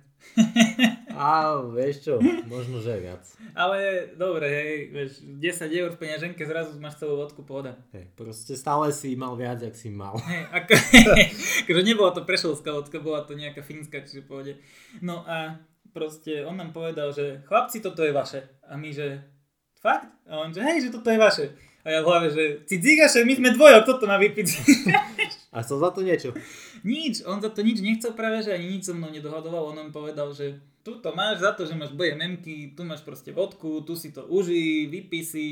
A 1.18 1.58
vieš 1.66 2.06
čo, 2.06 2.22
možno, 2.46 2.78
že 2.78 2.94
viac. 3.02 3.26
Ale 3.58 4.06
dobre, 4.14 4.46
hej, 4.46 4.74
vieš, 4.94 5.12
10 5.26 5.66
eur 5.74 5.90
v 5.90 5.98
peňaženke, 5.98 6.46
zrazu 6.46 6.78
máš 6.78 7.02
celú 7.02 7.18
vodku, 7.18 7.42
pohoda. 7.42 7.74
Hej, 7.90 8.06
proste 8.14 8.54
stále 8.54 8.94
si 8.94 9.18
mal 9.18 9.34
viac, 9.34 9.66
jak 9.66 9.74
si 9.74 9.90
mal. 9.90 10.14
Hej, 10.30 10.46
ako, 10.54 10.72
akože 11.66 11.82
nebola 11.82 12.14
to 12.14 12.22
prešovská 12.22 12.70
vodka, 12.70 13.02
bola 13.02 13.26
to 13.26 13.34
nejaká 13.34 13.66
fínska, 13.66 14.06
čiže 14.06 14.30
pohode. 14.30 14.62
No 15.02 15.26
a 15.26 15.58
proste 15.90 16.46
on 16.46 16.62
nám 16.62 16.70
povedal, 16.70 17.10
že 17.10 17.42
chlapci, 17.50 17.82
toto 17.82 18.06
je 18.06 18.14
vaše. 18.14 18.46
A 18.70 18.78
my, 18.78 18.94
že 18.94 19.26
fakt? 19.82 20.06
A 20.30 20.46
on, 20.46 20.54
že 20.54 20.62
hej, 20.62 20.86
že 20.86 20.94
toto 20.94 21.10
je 21.10 21.18
vaše. 21.18 21.50
A 21.82 21.98
ja 21.98 22.00
v 22.06 22.10
hlave, 22.14 22.30
že 22.30 22.44
si 22.70 22.78
dzigaše, 22.78 23.26
my 23.26 23.34
sme 23.34 23.50
dvojo, 23.58 23.82
kto 23.82 24.02
to 24.02 24.06
má 24.06 24.22
vypiť? 24.22 24.48
A 25.56 25.64
som 25.64 25.80
za 25.80 25.88
to 25.96 26.04
niečo. 26.04 26.36
nič, 26.84 27.24
on 27.24 27.40
za 27.40 27.48
to 27.48 27.64
nič 27.64 27.80
nechcel 27.80 28.12
práve, 28.12 28.44
že 28.44 28.52
ani 28.52 28.76
nič 28.76 28.92
so 28.92 28.94
mnou 28.94 29.08
nedohadoval. 29.08 29.72
On 29.72 29.78
nám 29.80 29.96
povedal, 29.96 30.36
že 30.36 30.60
tu 30.84 31.00
to 31.00 31.16
máš 31.16 31.40
za 31.40 31.56
to, 31.56 31.64
že 31.64 31.80
máš 31.80 31.96
BMMky, 31.96 32.76
tu 32.76 32.84
máš 32.84 33.02
proste 33.08 33.32
vodku, 33.32 33.80
tu 33.88 33.96
si 33.96 34.12
to 34.12 34.28
uži, 34.28 34.92
vypí 34.92 35.24
si, 35.24 35.48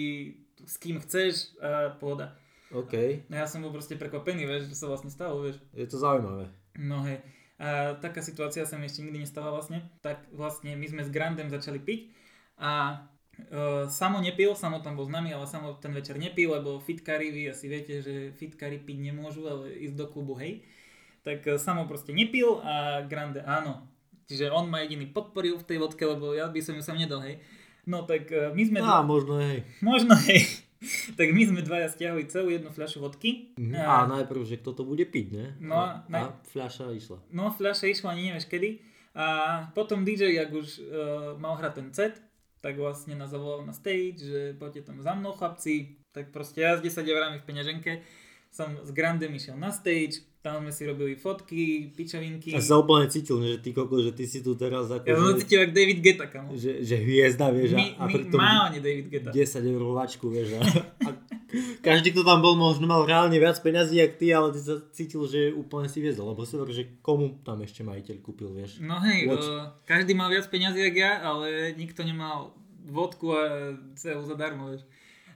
s 0.60 0.76
kým 0.76 1.00
chceš 1.00 1.56
a 1.64 1.96
pohoda. 1.96 2.36
OK, 2.74 2.94
A 3.30 3.34
ja 3.34 3.46
som 3.46 3.62
bol 3.62 3.70
proste 3.70 3.96
prekvapený, 3.96 4.50
vieš, 4.50 4.74
že 4.74 4.78
sa 4.78 4.90
vlastne 4.90 5.14
stalo, 5.14 5.46
vieš. 5.46 5.62
je 5.78 5.86
to 5.86 5.98
zaujímavé. 6.02 6.50
No 6.76 7.06
hej. 7.06 7.22
A 7.62 7.96
taká 8.02 8.20
situácia 8.26 8.66
sa 8.66 8.82
mi 8.82 8.90
ešte 8.90 9.06
nikdy 9.06 9.24
nestala 9.24 9.54
vlastne. 9.54 9.88
Tak 10.02 10.26
vlastne 10.34 10.74
my 10.74 10.86
sme 10.90 11.06
s 11.06 11.14
Grandem 11.14 11.54
začali 11.54 11.78
piť 11.78 12.10
a 12.58 13.06
e, 13.38 13.90
Samo 13.90 14.22
nepil, 14.22 14.54
Samo 14.54 14.80
tam 14.80 14.98
bol 14.98 15.10
s 15.10 15.14
nami, 15.14 15.34
ale 15.34 15.50
Samo 15.50 15.76
ten 15.78 15.94
večer 15.94 16.18
nepil, 16.22 16.54
lebo 16.54 16.78
fitkári, 16.78 17.34
vy 17.34 17.50
asi 17.50 17.66
viete, 17.68 18.00
že 18.02 18.32
fitkári 18.38 18.78
piť 18.78 19.12
nemôžu, 19.12 19.46
ale 19.50 19.74
ísť 19.74 19.96
do 19.98 20.06
klubu, 20.10 20.38
hej. 20.38 20.62
tak 21.24 21.48
eh, 21.48 21.58
Samo 21.58 21.88
proste 21.90 22.14
nepil 22.14 22.62
a 22.62 23.02
Grande 23.08 23.42
áno. 23.44 23.88
Čiže 24.24 24.56
on 24.56 24.72
ma 24.72 24.80
jediný 24.82 25.12
podporil 25.12 25.60
v 25.60 25.68
tej 25.68 25.78
vodke, 25.84 26.08
lebo 26.08 26.32
ja 26.32 26.48
by 26.48 26.60
som 26.64 26.80
ju 26.80 26.84
sam 26.84 26.96
nedal, 26.96 27.20
hej. 27.24 27.44
No 27.84 28.08
tak 28.08 28.30
eh, 28.32 28.52
my 28.54 28.64
sme... 28.64 28.80
Á, 28.80 29.04
možno 29.04 29.40
hej. 29.42 29.68
Možno, 29.84 30.16
hej. 30.30 30.48
tak 31.20 31.32
my 31.32 31.44
sme 31.48 31.62
dvaja 31.64 31.88
stiahli 31.92 32.28
celú 32.28 32.52
jednu 32.52 32.72
fľašu 32.72 33.04
vodky. 33.04 33.56
Mhm. 33.56 33.76
A 33.80 34.08
najprv, 34.08 34.44
že 34.44 34.60
kto 34.60 34.76
to 34.76 34.84
bude 34.84 35.04
piť, 35.08 35.28
ne? 35.32 35.48
No, 35.64 35.80
a, 35.80 36.04
naj- 36.12 36.28
a 36.28 36.36
fľaša 36.52 36.92
išla. 36.96 37.18
No, 37.32 37.52
fľaša 37.52 37.88
išla 37.88 38.16
ani 38.16 38.32
nevieš 38.32 38.48
kedy. 38.48 38.94
A 39.14 39.26
potom 39.78 40.02
DJ, 40.02 40.34
jak 40.34 40.50
už 40.50 40.68
uh, 40.82 41.38
mal 41.38 41.54
hrať 41.54 41.74
ten 41.78 41.88
set, 41.94 42.18
tak 42.64 42.80
vlastne 42.80 43.20
nás 43.20 43.36
zavolal 43.36 43.68
na 43.68 43.76
stage, 43.76 44.24
že 44.24 44.56
poďte 44.56 44.88
tam 44.88 45.04
za 45.04 45.12
mnou 45.20 45.36
chlapci. 45.36 46.00
Tak 46.16 46.32
proste 46.32 46.64
ja 46.64 46.80
s 46.80 46.82
10 46.82 47.04
eurami 47.04 47.44
v 47.44 47.48
peňaženke 47.52 47.92
som 48.54 48.78
s 48.86 48.94
Grandem 48.94 49.34
išiel 49.34 49.58
na 49.58 49.74
stage, 49.74 50.22
tam 50.46 50.62
sme 50.62 50.72
si 50.76 50.84
robili 50.86 51.18
fotky, 51.18 51.90
pičovinky. 51.96 52.54
A 52.54 52.62
sa 52.62 52.78
úplne 52.78 53.10
cítil, 53.10 53.40
že 53.42 53.64
ty 53.64 53.74
koko, 53.74 53.98
že 54.04 54.14
ty 54.14 54.30
si 54.30 54.46
tu 54.46 54.54
teraz 54.54 54.92
ako... 54.92 55.08
Ja 55.08 55.16
som 55.18 55.40
cítil 55.40 55.66
jak 55.66 55.72
David 55.74 56.00
Geta, 56.04 56.28
kamo. 56.30 56.54
že, 56.54 56.84
že 56.86 57.00
hviezda, 57.00 57.50
vieš, 57.50 57.74
My, 57.74 57.98
a, 57.98 58.06
pritom 58.12 58.38
Máne 58.38 58.78
David 58.84 59.08
Geta. 59.10 59.32
10 59.32 59.74
eur 59.74 59.82
lačku, 59.96 60.28
vieš. 60.30 60.60
A, 60.60 60.62
a 61.08 61.10
každý, 61.80 62.12
kto 62.14 62.22
tam 62.28 62.44
bol, 62.44 62.54
možno 62.60 62.86
mal 62.86 63.08
reálne 63.08 63.40
viac 63.40 63.58
peňazí, 63.64 63.98
jak 63.98 64.20
ty, 64.20 64.36
ale 64.36 64.54
ty 64.54 64.60
sa 64.62 64.84
cítil, 64.92 65.24
že 65.26 65.56
úplne 65.56 65.88
si 65.88 66.04
viezol, 66.04 66.36
lebo 66.36 66.44
si 66.46 66.54
hovorí, 66.60 66.76
že 66.76 66.86
komu 67.00 67.40
tam 67.42 67.64
ešte 67.64 67.82
majiteľ 67.82 68.16
kúpil, 68.22 68.54
vieš. 68.54 68.84
No 68.84 69.00
hej, 69.02 69.32
Watch. 69.32 69.50
uh, 69.50 69.74
každý 69.88 70.14
mal 70.14 70.30
viac 70.30 70.46
peňazí 70.52 70.78
jak 70.92 70.98
ja, 71.00 71.24
ale 71.24 71.74
nikto 71.74 72.04
nemal 72.06 72.54
vodku 72.86 73.32
a 73.32 73.74
celú 73.96 74.28
zadarmo, 74.28 74.76
vieš. 74.76 74.84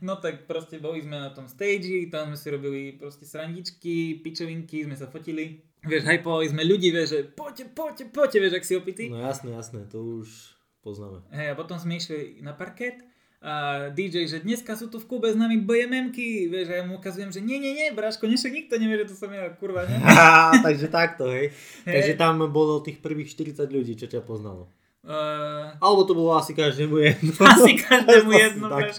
No 0.01 0.17
tak 0.21 0.45
proste 0.45 0.77
boli 0.77 1.01
sme 1.01 1.17
na 1.17 1.31
tom 1.33 1.49
stage, 1.49 2.09
tam 2.13 2.33
sme 2.33 2.37
si 2.37 2.47
robili 2.53 2.81
proste 2.93 3.25
srandičky, 3.25 4.21
pičovinky, 4.21 4.85
sme 4.85 4.95
sa 4.95 5.09
fotili. 5.09 5.65
Vieš, 5.85 6.03
hypovali 6.03 6.49
sme 6.49 6.63
ľudí, 6.65 6.89
vieš, 6.89 7.09
že 7.13 7.19
poďte, 7.31 7.65
poďte, 7.71 8.03
poďte, 8.09 8.37
vieš, 8.41 8.53
ak 8.57 8.65
si 8.65 8.73
opitý. 8.75 9.03
No 9.07 9.21
jasné, 9.21 9.53
jasné, 9.53 9.85
to 9.87 10.21
už 10.21 10.57
poznáme. 10.83 11.23
Hej, 11.31 11.53
a 11.53 11.55
potom 11.55 11.77
sme 11.77 11.97
išli 11.97 12.41
na 12.43 12.51
parket 12.51 13.05
a 13.37 13.87
DJ, 13.93 14.25
že 14.25 14.41
dneska 14.41 14.73
sú 14.73 14.89
tu 14.89 14.97
v 14.97 15.05
Kube 15.05 15.29
s 15.29 15.37
nami 15.37 15.61
BMMky, 15.61 16.49
vieš, 16.49 16.73
a 16.73 16.81
ja 16.81 16.83
mu 16.83 16.97
ukazujem, 16.97 17.29
že 17.29 17.39
nie, 17.39 17.61
nie, 17.61 17.77
nie, 17.77 17.93
Braško, 17.93 18.25
nešak 18.25 18.49
nikto 18.49 18.81
nevie, 18.81 19.05
že 19.05 19.13
to 19.13 19.15
som 19.15 19.29
ja, 19.29 19.53
kurva, 19.53 19.85
ne? 19.85 20.01
Takže 20.65 20.89
takto, 20.89 21.29
hej. 21.29 21.53
Takže 21.85 22.17
tam 22.17 22.41
bolo 22.49 22.81
tých 22.81 22.97
prvých 22.97 23.29
40 23.37 23.69
ľudí, 23.69 23.93
čo 23.93 24.09
ťa 24.09 24.25
poznalo. 24.25 24.65
Uh, 25.07 25.71
Alebo 25.79 26.03
to 26.03 26.11
bolo 26.11 26.35
asi 26.35 26.51
každému 26.51 26.99
jedno. 27.07 27.31
Asi 27.39 27.79
každému 27.79 28.27
Asi 28.27 28.43
jedno, 28.43 28.65
tak. 28.67 28.91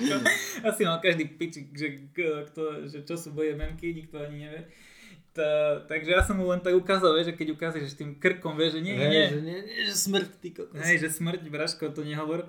Asi 0.64 0.80
mal 0.88 1.04
každý 1.04 1.28
pičik, 1.36 1.68
že, 1.76 2.08
kto, 2.48 2.88
že 2.88 3.04
čo 3.04 3.20
sú 3.20 3.36
boje 3.36 3.52
memky, 3.52 3.92
nikto 3.92 4.16
ani 4.16 4.48
nevie. 4.48 4.62
Ta, 5.36 5.84
takže 5.84 6.16
ja 6.16 6.24
som 6.24 6.40
mu 6.40 6.48
len 6.48 6.64
tak 6.64 6.72
ukázal, 6.72 7.12
vieš, 7.12 7.30
že 7.30 7.36
keď 7.36 7.48
ukážeš 7.52 7.92
tým 7.92 8.16
krkom, 8.16 8.56
vieš, 8.56 8.80
že 8.80 8.88
nie, 8.88 8.96
nie, 8.96 9.04
nie. 9.04 9.26
že, 9.28 9.40
nie, 9.44 9.58
nie, 9.60 9.78
že 9.84 9.94
smrť, 9.94 10.30
ty 10.40 10.48
kokos. 10.56 10.80
Hej, 10.80 10.96
že 11.04 11.08
smrť, 11.12 11.44
Braško, 11.52 11.92
to 11.92 12.00
nehovor. 12.00 12.48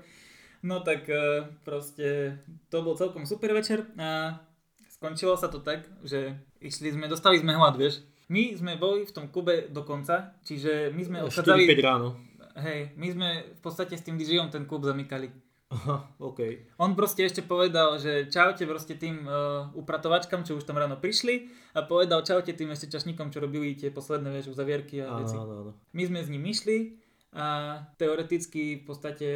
No 0.64 0.80
tak 0.80 1.08
eh, 1.12 1.44
proste 1.68 2.40
to 2.72 2.80
bol 2.80 2.96
celkom 2.96 3.28
super 3.28 3.52
večer 3.52 3.92
a 4.00 4.40
skončilo 4.88 5.36
sa 5.36 5.52
to 5.52 5.60
tak, 5.60 5.84
že 6.08 6.36
išli 6.64 6.96
sme, 6.96 7.12
dostali 7.12 7.44
sme 7.44 7.60
hlad, 7.60 7.76
vieš. 7.76 8.08
My 8.32 8.56
sme 8.56 8.80
boli 8.80 9.04
v 9.04 9.12
tom 9.12 9.28
kube 9.28 9.68
do 9.68 9.84
konca, 9.84 10.38
čiže 10.48 10.96
my 10.96 11.02
sme 11.04 11.18
odchádzali, 11.28 11.66
4-5 11.76 11.84
ráno. 11.84 12.29
Hej, 12.60 12.94
my 12.94 13.08
sme 13.10 13.28
v 13.50 13.60
podstate 13.60 13.94
s 13.94 14.02
tým 14.02 14.16
DJom 14.16 14.48
ten 14.48 14.64
klub 14.64 14.82
zamykali. 14.82 15.30
Aha, 15.70 16.02
OK. 16.20 16.40
On 16.76 16.92
proste 16.92 17.22
ešte 17.22 17.42
povedal, 17.42 17.96
že 17.96 18.26
čaute 18.26 18.66
proste 18.66 18.96
tým 18.96 19.22
uh, 19.22 19.70
upratovačkám, 19.74 20.42
čo 20.42 20.56
už 20.56 20.64
tam 20.64 20.76
ráno 20.76 20.96
prišli 20.96 21.46
a 21.72 21.84
povedal 21.84 22.22
čaute 22.22 22.50
tým 22.52 22.70
ešte 22.70 22.90
čašníkom, 22.90 23.30
čo 23.30 23.38
robili 23.38 23.74
tie 23.74 23.90
posledné 23.90 24.30
vieš, 24.32 24.50
uzavierky 24.50 24.98
a 25.00 25.08
Áno, 25.08 25.20
veci. 25.20 25.36
áno, 25.36 25.54
áno. 25.60 25.72
My 25.92 26.04
sme 26.04 26.20
s 26.20 26.28
ním 26.28 26.42
išli 26.44 26.98
a 27.30 27.46
teoreticky 27.94 28.62
v 28.76 28.84
podstate 28.84 29.28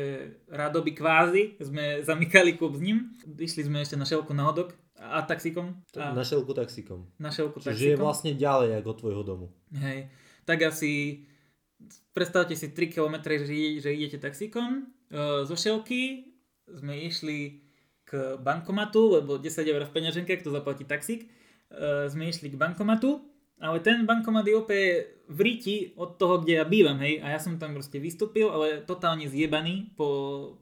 rádoby 0.47 0.91
kvázi 0.91 1.61
sme 1.61 1.85
zamykali 2.09 2.53
klub 2.53 2.73
s 2.73 2.81
ním. 2.81 3.13
Išli 3.29 3.61
sme 3.63 3.79
ešte 3.79 3.93
na 3.93 4.03
šelku 4.03 4.33
na 4.33 4.43
hodok 4.43 4.73
a, 4.97 5.21
taxikom. 5.21 5.85
A 5.93 6.11
Na 6.11 6.23
šelku 6.23 6.49
taxikom. 6.51 7.05
na 7.15 7.29
šelku 7.29 7.59
Čiže 7.59 7.69
je 7.69 7.77
taxikom. 7.93 8.01
vlastne 8.01 8.31
ďalej 8.33 8.81
ako 8.81 8.89
od 8.89 8.97
tvojho 8.97 9.21
domu. 9.21 9.45
Hej. 9.71 10.09
Tak 10.43 10.65
asi 10.65 11.21
predstavte 12.13 12.53
si 12.55 12.71
3 12.71 12.93
km, 12.93 13.15
že, 13.25 13.53
ide- 13.53 13.81
že 13.81 13.89
idete 13.91 14.21
taxíkom. 14.21 14.85
E, 15.09 15.43
zo 15.43 15.55
Šelky 15.57 16.31
sme 16.69 16.95
išli 17.03 17.59
k 18.05 18.37
bankomatu, 18.39 19.19
lebo 19.19 19.41
10 19.41 19.65
eur 19.65 19.83
v 19.83 19.93
peňaženke, 19.93 20.37
kto 20.39 20.53
zaplatí 20.53 20.85
taxík. 20.85 21.25
E, 21.25 22.07
sme 22.07 22.29
išli 22.29 22.53
k 22.53 22.59
bankomatu, 22.61 23.25
ale 23.57 23.81
ten 23.81 24.05
bankomat 24.05 24.45
je 24.45 24.55
úplne 24.55 24.87
v 25.27 25.39
ríti 25.41 25.75
od 25.97 26.21
toho, 26.21 26.39
kde 26.43 26.61
ja 26.61 26.65
bývam, 26.67 27.01
hej. 27.01 27.19
A 27.25 27.33
ja 27.33 27.39
som 27.41 27.57
tam 27.57 27.73
proste 27.73 27.97
vystúpil, 27.97 28.47
ale 28.47 28.85
totálne 28.85 29.25
zjebaný 29.25 29.93
po 29.97 30.07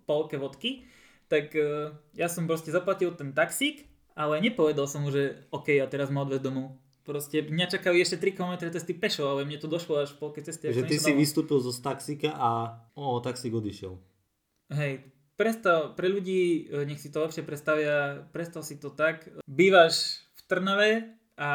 polke 0.08 0.40
vodky. 0.40 0.88
Tak 1.28 1.52
e, 1.56 1.92
ja 2.16 2.28
som 2.32 2.48
proste 2.48 2.72
zaplatil 2.72 3.12
ten 3.14 3.36
taxík, 3.36 3.88
ale 4.16 4.40
nepovedal 4.44 4.88
som 4.88 5.04
mu, 5.04 5.12
že 5.12 5.48
OK, 5.52 5.76
a 5.80 5.88
teraz 5.88 6.12
ma 6.12 6.24
odvez 6.24 6.40
domov. 6.44 6.80
Proste 7.12 7.44
mňa 7.44 7.68
čakali 7.68 8.00
ešte 8.00 8.24
3 8.24 8.40
km 8.40 8.54
cesty 8.72 8.96
pešo, 8.96 9.28
ale 9.28 9.44
mne 9.44 9.60
to 9.60 9.68
došlo 9.68 10.00
až 10.00 10.16
v 10.16 10.24
polke 10.24 10.40
cesty. 10.40 10.72
Že 10.72 10.88
ty 10.88 10.96
si 10.96 11.12
domov. 11.12 11.20
vystúpil 11.20 11.60
zo 11.60 11.76
taxíka 11.76 12.32
a 12.32 12.80
o, 12.96 13.20
taxík 13.20 13.52
odišiel. 13.52 14.00
Hej, 14.72 15.12
predstav, 15.36 16.00
pre 16.00 16.08
ľudí, 16.08 16.72
e, 16.72 16.88
nech 16.88 17.04
si 17.04 17.12
to 17.12 17.20
lepšie 17.20 17.44
predstavia, 17.44 18.24
predstav 18.32 18.64
si 18.64 18.80
to 18.80 18.96
tak, 18.96 19.28
bývaš 19.44 20.24
v 20.40 20.42
Trnave 20.48 20.92
a 21.36 21.52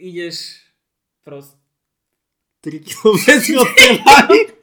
ideš 0.00 0.64
proste 1.20 1.60
3 2.64 2.80
km 2.80 3.20
od 3.60 3.68
Trnavy. 3.76 4.40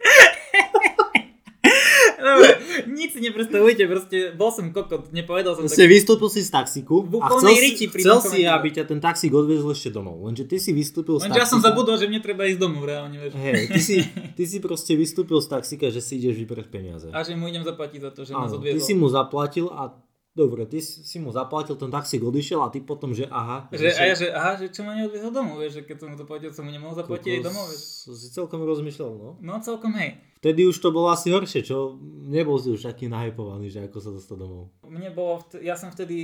Nič 2.87 3.09
si 3.11 3.19
nepredstavujte, 3.19 3.83
proste 3.85 4.17
bol 4.31 4.49
som 4.49 4.69
kokot, 4.69 5.11
nepovedal 5.11 5.53
som 5.53 5.63
Proste 5.63 5.83
tak. 5.83 5.91
vystúpil 5.91 6.29
si 6.29 6.39
z 6.39 6.49
taxíku 6.49 7.03
V 7.03 7.19
a 7.19 7.27
chcel, 7.29 7.51
si, 7.53 7.85
chcel 7.85 8.17
si, 8.19 8.39
aby 8.41 8.67
ťa 8.71 8.83
ten 8.85 8.97
taxík 8.97 9.29
odviezol 9.29 9.71
ešte 9.71 9.89
domov. 9.89 10.23
Lenže 10.23 10.43
ty 10.43 10.55
si 10.55 10.71
vystúpil 10.71 11.17
z 11.17 11.27
Lenže 11.27 11.35
ja 11.35 11.43
som 11.43 11.57
taxíka. 11.57 11.67
zabudol, 11.69 11.95
že 11.95 12.05
mne 12.05 12.19
treba 12.19 12.43
ísť 12.43 12.57
domov, 12.57 12.83
reálne, 12.83 13.17
vieš. 13.17 13.33
Hej, 13.33 13.63
ty 13.67 13.79
si, 13.79 13.95
ty 14.37 14.43
si 14.43 14.57
proste 14.57 14.93
vystúpil 14.93 15.37
z 15.37 15.47
taxíka, 15.49 15.87
že 15.87 15.99
si 15.99 16.17
ideš 16.17 16.39
vybrať 16.39 16.65
peniaze. 16.67 17.07
A 17.11 17.21
že 17.21 17.33
mu 17.33 17.45
idem 17.45 17.61
zaplatiť 17.61 17.99
za 17.99 18.11
to, 18.11 18.23
že 18.23 18.31
nás 18.31 18.47
Áno, 18.47 18.57
ty 18.57 18.71
odviezol. 18.71 18.81
si 18.81 18.93
mu 18.93 19.07
zaplatil 19.07 19.67
a 19.67 19.91
dobre, 20.37 20.63
ty 20.63 20.77
si 20.77 21.17
mu 21.17 21.29
zaplatil, 21.29 21.73
ten 21.73 21.89
taxík 21.89 22.21
odišiel 22.21 22.59
a 22.59 22.69
ty 22.69 22.79
potom, 22.79 23.09
že 23.09 23.25
aha. 23.25 23.65
Že, 23.69 23.87
a 23.87 23.91
sa- 23.91 24.05
ja, 24.05 24.13
že 24.13 24.27
aha, 24.29 24.51
že 24.55 24.65
čo 24.69 24.81
ma 24.81 24.93
neodviezol 24.93 25.31
domov, 25.31 25.57
vieš, 25.57 25.73
že 25.73 25.83
keď 25.83 25.97
som 25.97 26.07
mu 26.07 26.15
zaplatil, 26.15 26.49
som 26.51 26.61
mu 26.61 26.69
nemohol 26.69 26.93
zaplatiť 26.93 27.29
aj 27.33 27.43
domov, 27.43 27.65
vieš. 27.65 27.83
Si 28.07 28.27
celkom 28.29 28.61
rozmýšľal, 28.61 29.11
no. 29.11 29.29
No 29.39 29.57
celkom 29.59 29.97
hej. 29.97 30.21
Vtedy 30.37 30.63
už 30.63 30.77
to 30.77 30.89
bolo 30.89 31.09
asi 31.09 31.27
horšie, 31.27 31.61
čo 31.61 31.97
nebol 32.23 32.55
si 32.55 32.69
už 32.69 32.85
taký 32.85 33.07
nahypovaný, 33.07 33.67
že 33.67 33.81
ako 33.81 33.97
sa 33.97 34.13
dostať 34.13 34.37
domov. 34.37 34.69
Mne 34.83 35.09
bolo, 35.09 35.41
vt- 35.41 35.59
ja 35.59 35.73
som 35.73 35.89
vtedy 35.89 36.17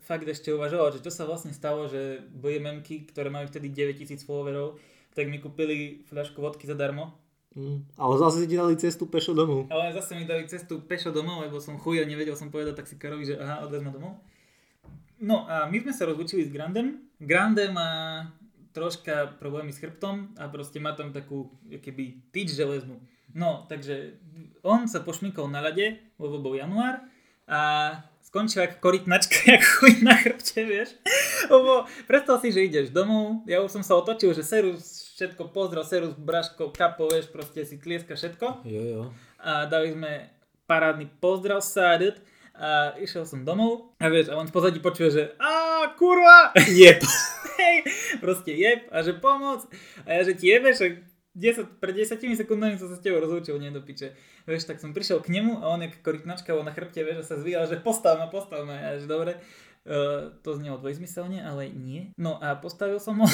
fakt 0.00 0.24
ešte 0.24 0.48
uvažoval, 0.48 0.94
že 0.94 1.02
čo 1.02 1.10
sa 1.10 1.22
vlastne 1.22 1.50
stalo, 1.50 1.84
že 1.84 2.22
BMMky, 2.32 3.10
ktoré 3.10 3.26
majú 3.26 3.44
vtedy 3.44 3.68
9000 3.68 4.22
followerov, 4.22 4.78
tak 5.10 5.26
mi 5.26 5.36
kúpili 5.36 5.76
fľašku 6.06 6.38
vodky 6.38 6.64
zadarmo. 6.64 7.10
Mm, 7.56 7.88
ale 7.96 8.14
zase 8.18 8.44
ti 8.44 8.56
dali 8.56 8.76
cestu 8.76 9.08
pešo 9.08 9.32
domov. 9.32 9.66
Ale 9.72 9.92
zase 9.96 10.14
mi 10.14 10.28
dali 10.28 10.44
cestu 10.48 10.84
pešo 10.84 11.10
domov, 11.10 11.42
lebo 11.42 11.60
som 11.60 11.80
chuj 11.80 12.02
a 12.02 12.04
nevedel 12.04 12.36
som 12.36 12.52
povedať 12.52 12.76
taxikárovi, 12.76 13.24
že 13.24 13.34
aha, 13.40 13.64
odvez 13.64 13.80
ma 13.80 13.90
domov. 13.90 14.20
No 15.18 15.48
a 15.48 15.66
my 15.66 15.82
sme 15.82 15.92
sa 15.96 16.06
rozlučili 16.06 16.46
s 16.46 16.54
Grandem. 16.54 17.02
Grande 17.18 17.66
má 17.72 18.22
troška 18.70 19.34
problémy 19.42 19.74
s 19.74 19.82
chrbtom 19.82 20.38
a 20.38 20.46
proste 20.46 20.78
má 20.78 20.94
tam 20.94 21.10
takú, 21.10 21.50
keby 21.66 22.30
tyč 22.30 22.54
železnú. 22.54 23.02
No, 23.34 23.66
takže 23.66 24.14
on 24.62 24.86
sa 24.86 25.02
pošmykol 25.02 25.50
na 25.50 25.58
ľade, 25.64 25.98
lebo 26.16 26.38
bol 26.38 26.54
január 26.54 27.02
a 27.48 27.60
skončil 28.22 28.68
ako 28.68 28.76
korytnačka, 28.78 29.36
jak 29.56 29.64
chuj 29.64 30.04
na 30.04 30.14
chrbte, 30.14 30.62
vieš. 30.62 30.94
Lebo 31.50 31.88
predstav 32.04 32.38
si, 32.38 32.52
že 32.52 32.68
ideš 32.68 32.94
domov, 32.94 33.42
ja 33.48 33.58
už 33.64 33.72
som 33.72 33.82
sa 33.82 33.96
otočil, 33.96 34.36
že 34.36 34.46
Serus 34.46 35.07
všetko 35.18 35.50
pozrel, 35.50 35.82
Serus, 35.82 36.14
Braško, 36.14 36.70
Kapo, 36.70 37.10
vieš, 37.10 37.26
proste 37.34 37.66
si 37.66 37.74
tlieska 37.74 38.14
všetko 38.14 38.62
Jo, 38.62 38.82
jo. 38.86 39.02
a 39.42 39.66
dali 39.66 39.90
sme 39.90 40.30
parádny 40.70 41.10
pozdrav 41.18 41.58
sádet 41.58 42.22
a 42.54 42.94
išiel 43.02 43.26
som 43.26 43.42
domov 43.42 43.90
a 43.98 44.06
vieš, 44.06 44.30
a 44.30 44.38
on 44.38 44.46
v 44.46 44.54
pozadí 44.54 44.78
počuje, 44.78 45.10
že 45.10 45.22
a 45.42 45.90
kurva, 45.98 46.54
Jep. 46.78 47.02
hej, 47.58 47.76
proste 48.22 48.54
jeb 48.54 48.86
a 48.94 49.02
že 49.02 49.18
pomoc 49.18 49.66
a 50.06 50.08
ja, 50.14 50.22
že 50.22 50.38
ti 50.38 50.54
jebe, 50.54 50.70
že 50.70 51.02
10, 51.38 51.78
pred 51.78 51.94
10 51.94 52.18
sekundami 52.34 52.74
som 52.78 52.90
sa 52.90 52.98
s 52.98 53.02
tebou 53.02 53.22
rozlúčil, 53.22 53.62
nie 53.62 53.70
do 53.70 53.78
piče. 53.78 54.10
Vieš, 54.42 54.66
tak 54.66 54.82
som 54.82 54.90
prišiel 54.90 55.22
k 55.22 55.30
nemu 55.38 55.62
a 55.62 55.70
on 55.70 55.86
jak 55.86 55.94
korytnačka 56.02 56.50
bol 56.50 56.66
na 56.66 56.74
chrbte, 56.74 57.06
vieš, 57.06 57.22
a 57.22 57.28
sa 57.30 57.36
zvíjal, 57.38 57.70
že 57.70 57.78
postav 57.78 58.18
ma, 58.18 58.26
postav 58.26 58.66
ma. 58.66 58.74
Ja, 58.74 58.98
že 58.98 59.06
dobre, 59.06 59.38
uh, 59.88 60.30
to 60.44 60.60
znelo 60.60 60.76
dvojzmyselne, 60.78 61.40
ale 61.40 61.72
nie. 61.72 62.12
No 62.20 62.36
a 62.38 62.54
postavil 62.60 63.00
som 63.00 63.16
ho. 63.18 63.26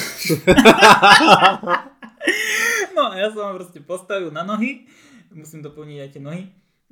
no 2.95 3.11
a 3.11 3.13
ja 3.19 3.27
som 3.29 3.51
ho 3.51 3.59
proste 3.59 3.83
postavil 3.83 4.31
na 4.31 4.47
nohy, 4.47 4.87
musím 5.35 5.59
doplniť 5.59 5.99
aj 5.99 6.09
tie 6.15 6.23
nohy. 6.23 6.43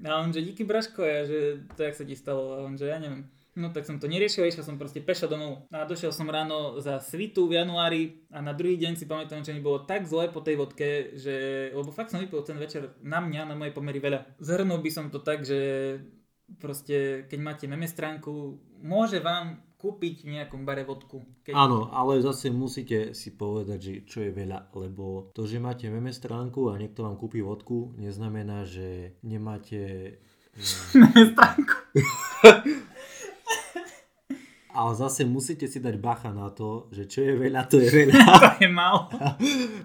A 0.03 0.19
on, 0.19 0.35
že 0.35 0.43
díky 0.43 0.67
Braško, 0.67 1.05
ja, 1.05 1.23
že 1.23 1.63
to 1.79 1.85
jak 1.87 1.95
sa 1.95 2.03
ti 2.03 2.17
stalo, 2.17 2.59
a 2.59 2.67
on, 2.67 2.75
že 2.75 2.91
ja 2.91 2.99
neviem. 2.99 3.23
No 3.53 3.69
tak 3.69 3.85
som 3.85 4.01
to 4.01 4.09
neriešil, 4.09 4.49
išiel 4.49 4.65
som 4.65 4.81
proste 4.81 4.97
pešo 4.97 5.29
domov 5.29 5.69
a 5.69 5.85
došiel 5.85 6.09
som 6.09 6.25
ráno 6.25 6.81
za 6.81 6.97
svitu 6.97 7.45
v 7.45 7.61
januári 7.61 8.25
a 8.33 8.41
na 8.41 8.49
druhý 8.49 8.81
deň 8.81 8.97
si 8.97 9.05
pamätám, 9.05 9.45
že 9.45 9.53
mi 9.53 9.61
bolo 9.61 9.85
tak 9.85 10.09
zle 10.09 10.25
po 10.33 10.41
tej 10.41 10.57
vodke, 10.57 11.13
že, 11.13 11.69
lebo 11.69 11.93
fakt 11.93 12.09
som 12.09 12.17
vypil 12.17 12.41
ten 12.41 12.57
večer 12.57 12.97
na 13.05 13.21
mňa, 13.21 13.45
na 13.45 13.53
moje 13.53 13.69
pomery 13.69 14.01
veľa. 14.01 14.41
Zhrnul 14.41 14.81
by 14.81 14.89
som 14.89 15.13
to 15.13 15.21
tak, 15.21 15.45
že 15.45 16.01
proste 16.57 17.29
keď 17.29 17.39
máte 17.45 17.65
meme 17.69 17.85
stránku, 17.85 18.57
môže 18.83 19.23
vám 19.23 19.63
kúpiť 19.83 20.23
v 20.23 20.39
nejakom 20.39 20.63
bare 20.63 20.87
vodku. 20.87 21.27
Keď... 21.43 21.51
Áno, 21.51 21.91
ale 21.91 22.23
zase 22.23 22.47
musíte 22.47 23.11
si 23.11 23.35
povedať, 23.35 23.79
že 23.83 23.93
čo 24.07 24.23
je 24.23 24.31
veľa, 24.31 24.71
lebo 24.79 25.35
to, 25.35 25.43
že 25.43 25.59
máte 25.59 25.91
meme 25.91 26.15
stránku 26.15 26.71
a 26.71 26.79
niekto 26.79 27.03
vám 27.03 27.19
kúpi 27.19 27.43
vodku, 27.43 27.91
neznamená, 27.99 28.63
že 28.63 29.19
nemáte... 29.27 30.15
meme 30.95 31.35
stránku. 31.35 31.75
Ale 34.73 34.97
zase 34.97 35.21
musíte 35.21 35.69
si 35.69 35.77
dať 35.77 36.01
bacha 36.01 36.33
na 36.33 36.49
to, 36.49 36.89
že 36.89 37.05
čo 37.05 37.21
je 37.21 37.37
veľa, 37.37 37.69
to 37.69 37.77
je 37.77 37.93
veľa. 37.93 38.17
to 38.41 38.65
je 38.65 38.69
málo. 38.73 39.05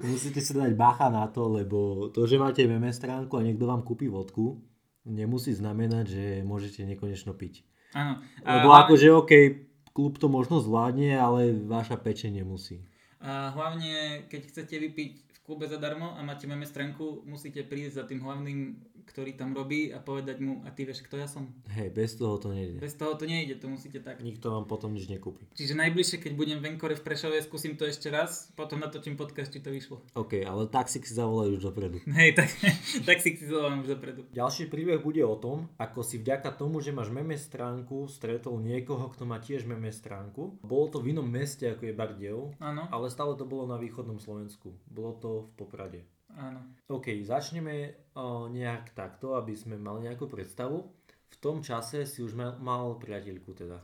musíte 0.00 0.40
si 0.40 0.56
dať 0.56 0.72
bacha 0.72 1.12
na 1.12 1.28
to, 1.28 1.44
lebo 1.44 2.08
to, 2.08 2.24
že 2.24 2.40
máte 2.40 2.64
meme 2.64 2.88
stránku 2.88 3.36
a 3.36 3.44
niekto 3.44 3.68
vám 3.68 3.84
kúpi 3.84 4.08
vodku, 4.08 4.64
nemusí 5.04 5.52
znamenať, 5.52 6.04
že 6.08 6.24
môžete 6.40 6.88
nekonečno 6.88 7.36
piť. 7.36 7.67
Áno. 7.96 8.20
Lebo 8.44 8.68
a, 8.74 8.84
akože 8.84 9.08
OK, 9.12 9.32
klub 9.96 10.20
to 10.20 10.28
možno 10.28 10.60
zvládne, 10.60 11.16
ale 11.16 11.56
vaša 11.56 11.96
peče 11.98 12.28
nemusí. 12.30 12.84
A 13.18 13.50
hlavne, 13.50 14.22
keď 14.30 14.40
chcete 14.46 14.74
vypiť 14.78 15.12
v 15.18 15.38
klube 15.42 15.66
zadarmo 15.66 16.14
a 16.14 16.22
máte 16.22 16.46
meme 16.46 16.68
stránku, 16.68 17.26
musíte 17.26 17.66
prísť 17.66 17.94
za 17.98 18.04
tým 18.06 18.22
hlavným 18.22 18.78
ktorý 19.08 19.32
tam 19.40 19.56
robí 19.56 19.88
a 19.88 20.04
povedať 20.04 20.44
mu, 20.44 20.60
a 20.62 20.68
ty 20.68 20.84
vieš, 20.84 21.00
kto 21.08 21.16
ja 21.16 21.24
som. 21.24 21.48
Hej, 21.72 21.96
bez 21.96 22.20
toho 22.20 22.36
to 22.36 22.52
nejde. 22.52 22.76
Bez 22.76 22.92
toho 23.00 23.16
to 23.16 23.24
nejde, 23.24 23.56
to 23.56 23.72
musíte 23.72 24.04
tak. 24.04 24.20
Nikto 24.20 24.52
vám 24.52 24.68
potom 24.68 24.92
nič 24.92 25.08
nekúpi. 25.08 25.48
Čiže 25.56 25.72
najbližšie, 25.80 26.20
keď 26.20 26.32
budem 26.36 26.58
v 26.60 26.76
Enkore 26.76 26.92
v 26.92 27.00
Prešove, 27.00 27.40
skúsim 27.40 27.80
to 27.80 27.88
ešte 27.88 28.12
raz, 28.12 28.52
potom 28.52 28.76
natočím 28.76 29.16
podcast, 29.16 29.48
či 29.48 29.64
to 29.64 29.72
vyšlo. 29.72 30.04
OK, 30.12 30.44
ale 30.44 30.68
taxík 30.68 31.08
si 31.08 31.16
zavolajú 31.16 31.56
už 31.56 31.72
dopredu. 31.72 32.04
Hej, 32.20 32.36
tak, 32.36 32.52
taxík 33.08 33.40
si 33.40 33.48
zavolám 33.48 33.80
už 33.80 33.96
dopredu. 33.96 34.28
Ďalší 34.36 34.68
príbeh 34.68 35.00
bude 35.00 35.24
o 35.24 35.36
tom, 35.40 35.72
ako 35.80 36.04
si 36.04 36.20
vďaka 36.20 36.52
tomu, 36.52 36.84
že 36.84 36.92
máš 36.92 37.08
meme 37.08 37.40
stránku, 37.40 38.04
stretol 38.12 38.60
niekoho, 38.60 39.08
kto 39.08 39.24
má 39.24 39.40
tiež 39.40 39.64
meme 39.64 39.88
stránku. 39.88 40.60
Bolo 40.60 40.92
to 40.92 41.00
v 41.00 41.16
inom 41.16 41.24
meste, 41.24 41.64
ako 41.64 41.88
je 41.88 41.96
Bardejov, 41.96 42.60
ale 42.60 43.06
stále 43.08 43.32
to 43.38 43.48
bolo 43.48 43.64
na 43.64 43.80
východnom 43.80 44.20
Slovensku. 44.20 44.74
Bolo 44.90 45.16
to 45.16 45.30
v 45.48 45.50
Poprade. 45.56 46.17
Áno. 46.38 46.62
OK, 46.86 47.10
začneme 47.26 48.08
o, 48.14 48.46
nejak 48.46 48.94
takto, 48.94 49.34
aby 49.34 49.58
sme 49.58 49.74
mali 49.74 50.06
nejakú 50.06 50.30
predstavu. 50.30 50.86
V 51.28 51.36
tom 51.42 51.60
čase 51.60 52.06
si 52.06 52.22
už 52.22 52.38
mal, 52.38 52.54
mal 52.62 52.94
priateľku 52.96 53.50
teda. 53.58 53.82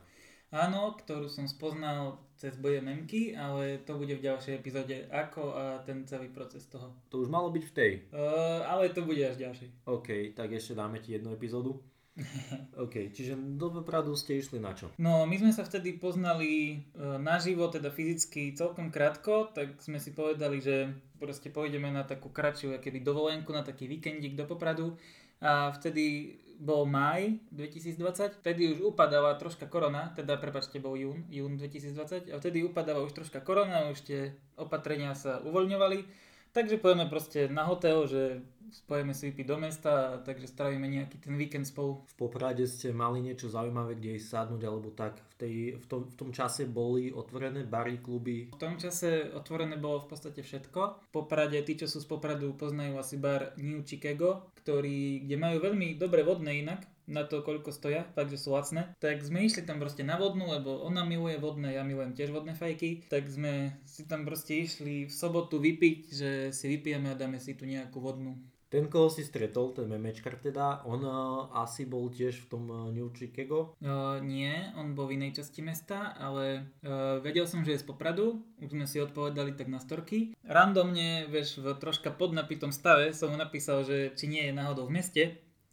Áno, 0.55 0.95
ktorú 0.95 1.27
som 1.27 1.51
spoznal 1.51 2.15
cez 2.39 2.55
boje 2.55 2.79
memky, 2.79 3.35
ale 3.35 3.83
to 3.83 3.99
bude 3.99 4.15
v 4.15 4.23
ďalšej 4.23 4.53
epizóde 4.55 5.03
ako 5.11 5.51
a 5.51 5.63
ten 5.83 6.07
celý 6.07 6.31
proces 6.31 6.63
toho. 6.71 6.95
To 7.11 7.19
už 7.19 7.27
malo 7.27 7.51
byť 7.51 7.63
v 7.67 7.75
tej? 7.75 7.91
Uh, 8.15 8.63
ale 8.63 8.87
to 8.95 9.03
bude 9.03 9.19
až 9.19 9.35
ďalšej. 9.35 9.67
OK, 9.83 10.31
tak 10.31 10.55
ešte 10.55 10.79
dáme 10.79 11.03
ti 11.03 11.11
jednu 11.11 11.35
epizódu. 11.35 11.83
OK, 12.83 13.11
čiže 13.11 13.35
do 13.59 13.67
Popradu 13.71 14.15
ste 14.15 14.39
išli 14.39 14.63
na 14.63 14.71
čo? 14.71 14.87
No, 14.95 15.27
my 15.27 15.35
sme 15.35 15.51
sa 15.51 15.67
vtedy 15.67 15.99
poznali 15.99 16.51
e, 16.71 16.75
naživo, 17.19 17.67
teda 17.67 17.91
fyzicky 17.91 18.55
celkom 18.55 18.87
krátko, 18.87 19.51
tak 19.51 19.75
sme 19.83 19.99
si 19.99 20.15
povedali, 20.15 20.63
že 20.63 20.95
proste 21.19 21.51
pôjdeme 21.51 21.91
na 21.91 22.07
takú 22.07 22.31
kratšiu 22.31 22.79
keby 22.79 23.03
dovolenku, 23.03 23.51
na 23.51 23.67
taký 23.67 23.91
víkendík 23.91 24.39
do 24.39 24.47
Popradu 24.47 24.95
a 25.43 25.75
vtedy 25.75 26.39
bol 26.55 26.87
maj 26.87 27.35
2020, 27.51 28.39
vtedy 28.39 28.71
už 28.71 28.95
upadala 28.95 29.35
troška 29.35 29.67
korona, 29.67 30.15
teda 30.15 30.39
prepačte, 30.39 30.79
bol 30.79 30.95
jún, 30.95 31.27
jún 31.27 31.59
2020 31.59 32.31
a 32.31 32.35
vtedy 32.39 32.63
upadala 32.63 33.03
už 33.03 33.11
troška 33.11 33.43
korona, 33.43 33.91
už 33.91 34.07
tie 34.07 34.21
opatrenia 34.55 35.11
sa 35.19 35.43
uvoľňovali, 35.43 36.24
takže 36.55 36.79
pôjdeme 36.79 37.11
proste 37.11 37.51
na 37.51 37.67
hotel, 37.67 38.07
že 38.07 38.39
spojíme 38.71 39.13
si 39.15 39.31
vypiť 39.31 39.45
do 39.45 39.57
mesta, 39.59 40.19
takže 40.23 40.51
strávime 40.51 40.87
nejaký 40.87 41.19
ten 41.21 41.35
víkend 41.35 41.67
spolu. 41.67 42.03
V 42.11 42.15
Poprade 42.27 42.65
ste 42.67 42.95
mali 42.95 43.23
niečo 43.23 43.51
zaujímavé, 43.51 43.95
kde 43.95 44.19
ísť 44.19 44.27
sadnúť, 44.27 44.63
alebo 44.67 44.89
tak 44.91 45.19
v, 45.19 45.33
tej, 45.35 45.55
v, 45.79 45.85
tom, 45.85 46.01
v 46.07 46.15
tom 46.15 46.29
čase 46.35 46.67
boli 46.67 47.11
otvorené 47.11 47.63
bary, 47.63 47.99
kluby? 47.99 48.51
V 48.51 48.59
tom 48.59 48.75
čase 48.75 49.31
otvorené 49.31 49.79
bolo 49.79 50.03
v 50.03 50.15
podstate 50.15 50.41
všetko. 50.43 50.81
V 51.07 51.09
Poprade, 51.11 51.59
tí, 51.63 51.75
čo 51.75 51.87
sú 51.87 52.03
z 52.03 52.07
Popradu, 52.07 52.55
poznajú 52.55 52.99
asi 52.99 53.15
bar 53.15 53.55
New 53.59 53.85
Chicago, 53.85 54.51
ktorý, 54.59 55.23
kde 55.23 55.35
majú 55.39 55.57
veľmi 55.61 55.95
dobre 55.99 56.25
vodné 56.25 56.65
inak, 56.65 56.83
na 57.05 57.25
to, 57.25 57.41
koľko 57.45 57.69
stoja, 57.69 58.05
fakt, 58.13 58.33
že 58.33 58.41
sú 58.41 58.53
lacné. 58.53 58.93
Tak 59.01 59.21
sme 59.21 59.45
išli 59.45 59.65
tam 59.65 59.77
proste 59.77 60.01
na 60.01 60.17
vodnú, 60.17 60.49
lebo 60.49 60.81
ona 60.85 61.05
miluje 61.05 61.37
vodné, 61.37 61.77
ja 61.77 61.85
milujem 61.85 62.17
tiež 62.17 62.33
vodné 62.33 62.57
fajky. 62.57 63.09
Tak 63.09 63.29
sme 63.29 63.77
si 63.85 64.09
tam 64.09 64.25
proste 64.25 64.57
išli 64.57 65.05
v 65.05 65.13
sobotu 65.13 65.61
vypiť, 65.61 65.97
že 66.09 66.29
si 66.53 66.65
vypijeme 66.69 67.13
a 67.13 67.19
dáme 67.19 67.37
si 67.37 67.53
tu 67.53 67.69
nejakú 67.69 68.01
vodnú. 68.01 68.37
Ten, 68.65 68.89
koho 68.89 69.13
si 69.13 69.21
stretol, 69.21 69.77
ten 69.77 69.85
memečkar 69.87 70.41
teda, 70.41 70.83
on 70.89 71.05
uh, 71.05 71.47
asi 71.53 71.85
bol 71.85 72.09
tiež 72.09 72.43
v 72.43 72.47
tom 72.49 72.63
uh, 72.67 72.89
New 72.89 73.13
Chicago? 73.13 73.77
Uh, 73.77 74.19
nie, 74.19 74.51
on 74.75 74.97
bol 74.97 75.05
v 75.05 75.21
inej 75.21 75.39
časti 75.39 75.61
mesta, 75.61 76.17
ale 76.17 76.75
uh, 76.81 77.21
vedel 77.21 77.45
som, 77.45 77.61
že 77.63 77.77
je 77.77 77.81
z 77.85 77.87
Popradu, 77.87 78.41
už 78.59 78.73
sme 78.73 78.89
si 78.89 78.99
odpovedali 78.99 79.53
tak 79.53 79.69
na 79.69 79.77
storky. 79.77 80.33
Randomne, 80.43 81.29
vieš, 81.29 81.61
v 81.61 81.71
troška 81.77 82.09
podnapitom 82.17 82.73
stave 82.73 83.13
som 83.13 83.31
mu 83.31 83.37
napísal, 83.37 83.85
že 83.85 84.11
či 84.17 84.27
nie 84.27 84.43
je 84.49 84.57
náhodou 84.57 84.89
v 84.89 84.97
meste, 84.97 85.23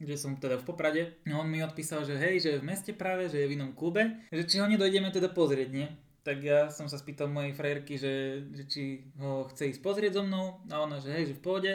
že 0.05 0.19
som 0.19 0.35
teda 0.35 0.59
v 0.59 0.67
Poprade. 0.67 1.01
No 1.25 1.41
on 1.41 1.49
mi 1.49 1.63
odpísal, 1.63 2.03
že 2.03 2.19
hej, 2.19 2.43
že 2.43 2.49
je 2.55 2.61
v 2.61 2.67
meste 2.67 2.91
práve, 2.93 3.31
že 3.31 3.43
je 3.43 3.49
v 3.49 3.55
inom 3.55 3.71
klube, 3.73 4.23
že 4.29 4.43
či 4.45 4.59
ho 4.59 4.67
nedojdeme 4.67 5.09
teda 5.09 5.31
pozrieť, 5.31 5.69
nie? 5.71 5.87
Tak 6.23 6.37
ja 6.39 6.71
som 6.71 6.87
sa 6.87 6.95
spýtal 6.95 7.27
mojej 7.27 7.51
frajerky, 7.51 7.99
že, 7.99 8.47
že 8.55 8.63
či 8.63 8.83
ho 9.19 9.43
chce 9.51 9.75
ísť 9.75 9.81
pozrieť 9.83 10.19
so 10.19 10.23
mnou 10.23 10.63
a 10.71 10.75
ona, 10.79 11.03
že 11.03 11.11
hej, 11.11 11.35
že 11.35 11.37
v 11.39 11.43
pohode 11.43 11.73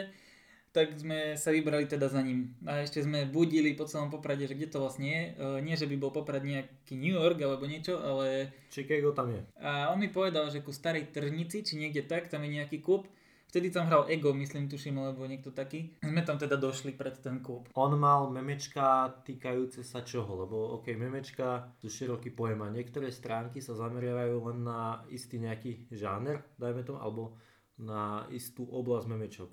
tak 0.69 0.93
sme 1.01 1.33
sa 1.33 1.49
vybrali 1.49 1.89
teda 1.89 2.05
za 2.05 2.21
ním. 2.21 2.53
A 2.69 2.85
ešte 2.85 3.01
sme 3.01 3.25
budili 3.25 3.73
po 3.73 3.89
celom 3.89 4.13
Poprade, 4.13 4.45
že 4.45 4.53
kde 4.53 4.69
to 4.69 4.77
vlastne 4.77 5.07
je. 5.09 5.23
E, 5.33 5.65
nie, 5.65 5.73
že 5.73 5.89
by 5.89 5.95
bol 5.97 6.13
Poprad 6.13 6.45
nejaký 6.45 6.93
New 6.93 7.17
York 7.17 7.41
alebo 7.41 7.65
niečo, 7.65 7.97
ale... 7.97 8.53
Chicago 8.69 9.09
tam 9.17 9.33
je. 9.33 9.41
A 9.57 9.89
on 9.89 9.97
mi 9.97 10.13
povedal, 10.13 10.45
že 10.53 10.61
ku 10.61 10.69
starej 10.69 11.09
tržnici, 11.09 11.65
či 11.65 11.73
niekde 11.73 12.05
tak, 12.05 12.29
tam 12.29 12.45
je 12.45 12.61
nejaký 12.61 12.85
klub. 12.85 13.09
Vtedy 13.49 13.73
tam 13.73 13.89
hral 13.89 14.05
Ego, 14.05 14.29
myslím, 14.29 14.69
tuším, 14.69 15.01
alebo 15.01 15.25
niekto 15.25 15.49
taký. 15.49 15.97
Sme 16.05 16.21
tam 16.21 16.37
teda 16.37 16.53
došli 16.53 16.93
pred 16.93 17.17
ten 17.17 17.41
klub. 17.41 17.65
On 17.73 17.89
mal 17.97 18.29
memečka 18.29 19.09
týkajúce 19.25 19.81
sa 19.81 20.05
čoho? 20.05 20.45
Lebo 20.45 20.77
ok, 20.77 20.93
memečka 20.93 21.73
sú 21.81 21.89
široký 21.89 22.29
pojem 22.37 22.61
a 22.61 22.69
niektoré 22.69 23.09
stránky 23.09 23.57
sa 23.57 23.73
zameriavajú 23.73 24.53
len 24.53 24.61
na 24.61 25.01
istý 25.09 25.41
nejaký 25.41 25.89
žáner, 25.89 26.45
dajme 26.61 26.85
tomu, 26.85 27.01
alebo 27.01 27.23
na 27.81 28.29
istú 28.29 28.69
oblasť 28.69 29.07
memečok. 29.09 29.49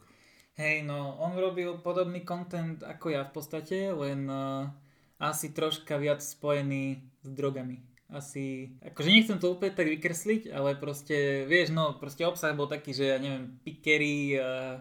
Hej, 0.61 0.85
no 0.85 1.17
on 1.17 1.33
robil 1.33 1.81
podobný 1.81 2.21
content 2.21 2.85
ako 2.85 3.17
ja 3.17 3.25
v 3.25 3.33
podstate, 3.33 3.97
len 3.97 4.29
uh, 4.29 4.69
asi 5.17 5.57
troška 5.57 5.97
viac 5.97 6.21
spojený 6.21 7.01
s 7.25 7.29
drogami. 7.33 7.96
Asi, 8.07 8.71
akože 8.87 9.11
nechcem 9.11 9.39
to 9.43 9.59
úplne 9.59 9.75
tak 9.75 9.91
vykresliť, 9.91 10.55
ale 10.55 10.79
proste, 10.79 11.43
vieš, 11.51 11.75
no, 11.75 11.99
proste 11.99 12.23
obsah 12.23 12.55
bol 12.55 12.71
taký, 12.71 12.95
že 12.95 13.11
ja 13.11 13.19
neviem, 13.19 13.59
pikery, 13.67 14.39
uh, 14.39 14.79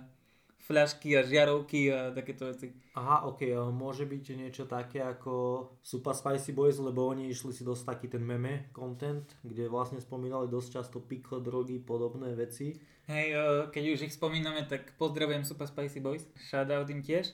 fľašky 0.66 1.14
a 1.14 1.22
žiarovky 1.22 1.94
a 1.94 2.10
takéto 2.10 2.50
veci. 2.50 2.74
Aha, 2.98 3.30
ok, 3.30 3.70
môže 3.70 4.10
byť 4.10 4.24
niečo 4.34 4.66
také 4.66 5.02
ako 5.02 5.66
Super 5.86 6.18
Spicy 6.18 6.58
Boys, 6.58 6.82
lebo 6.82 7.06
oni 7.06 7.30
išli 7.30 7.54
si 7.54 7.62
dosť 7.62 7.84
taký 7.86 8.08
ten 8.10 8.26
meme 8.26 8.74
content, 8.74 9.30
kde 9.46 9.70
vlastne 9.70 10.02
spomínali 10.02 10.50
dosť 10.50 10.70
často 10.82 10.98
pikle, 10.98 11.42
drogy, 11.42 11.78
podobné 11.78 12.34
veci. 12.34 12.82
Hej, 13.06 13.38
keď 13.70 13.84
už 13.94 14.10
ich 14.10 14.18
spomíname, 14.18 14.66
tak 14.66 14.98
pozdravujem 14.98 15.46
Super 15.46 15.70
Spicy 15.70 16.02
Boys, 16.02 16.26
shoutout 16.50 16.90
im 16.90 17.06
tiež. 17.06 17.30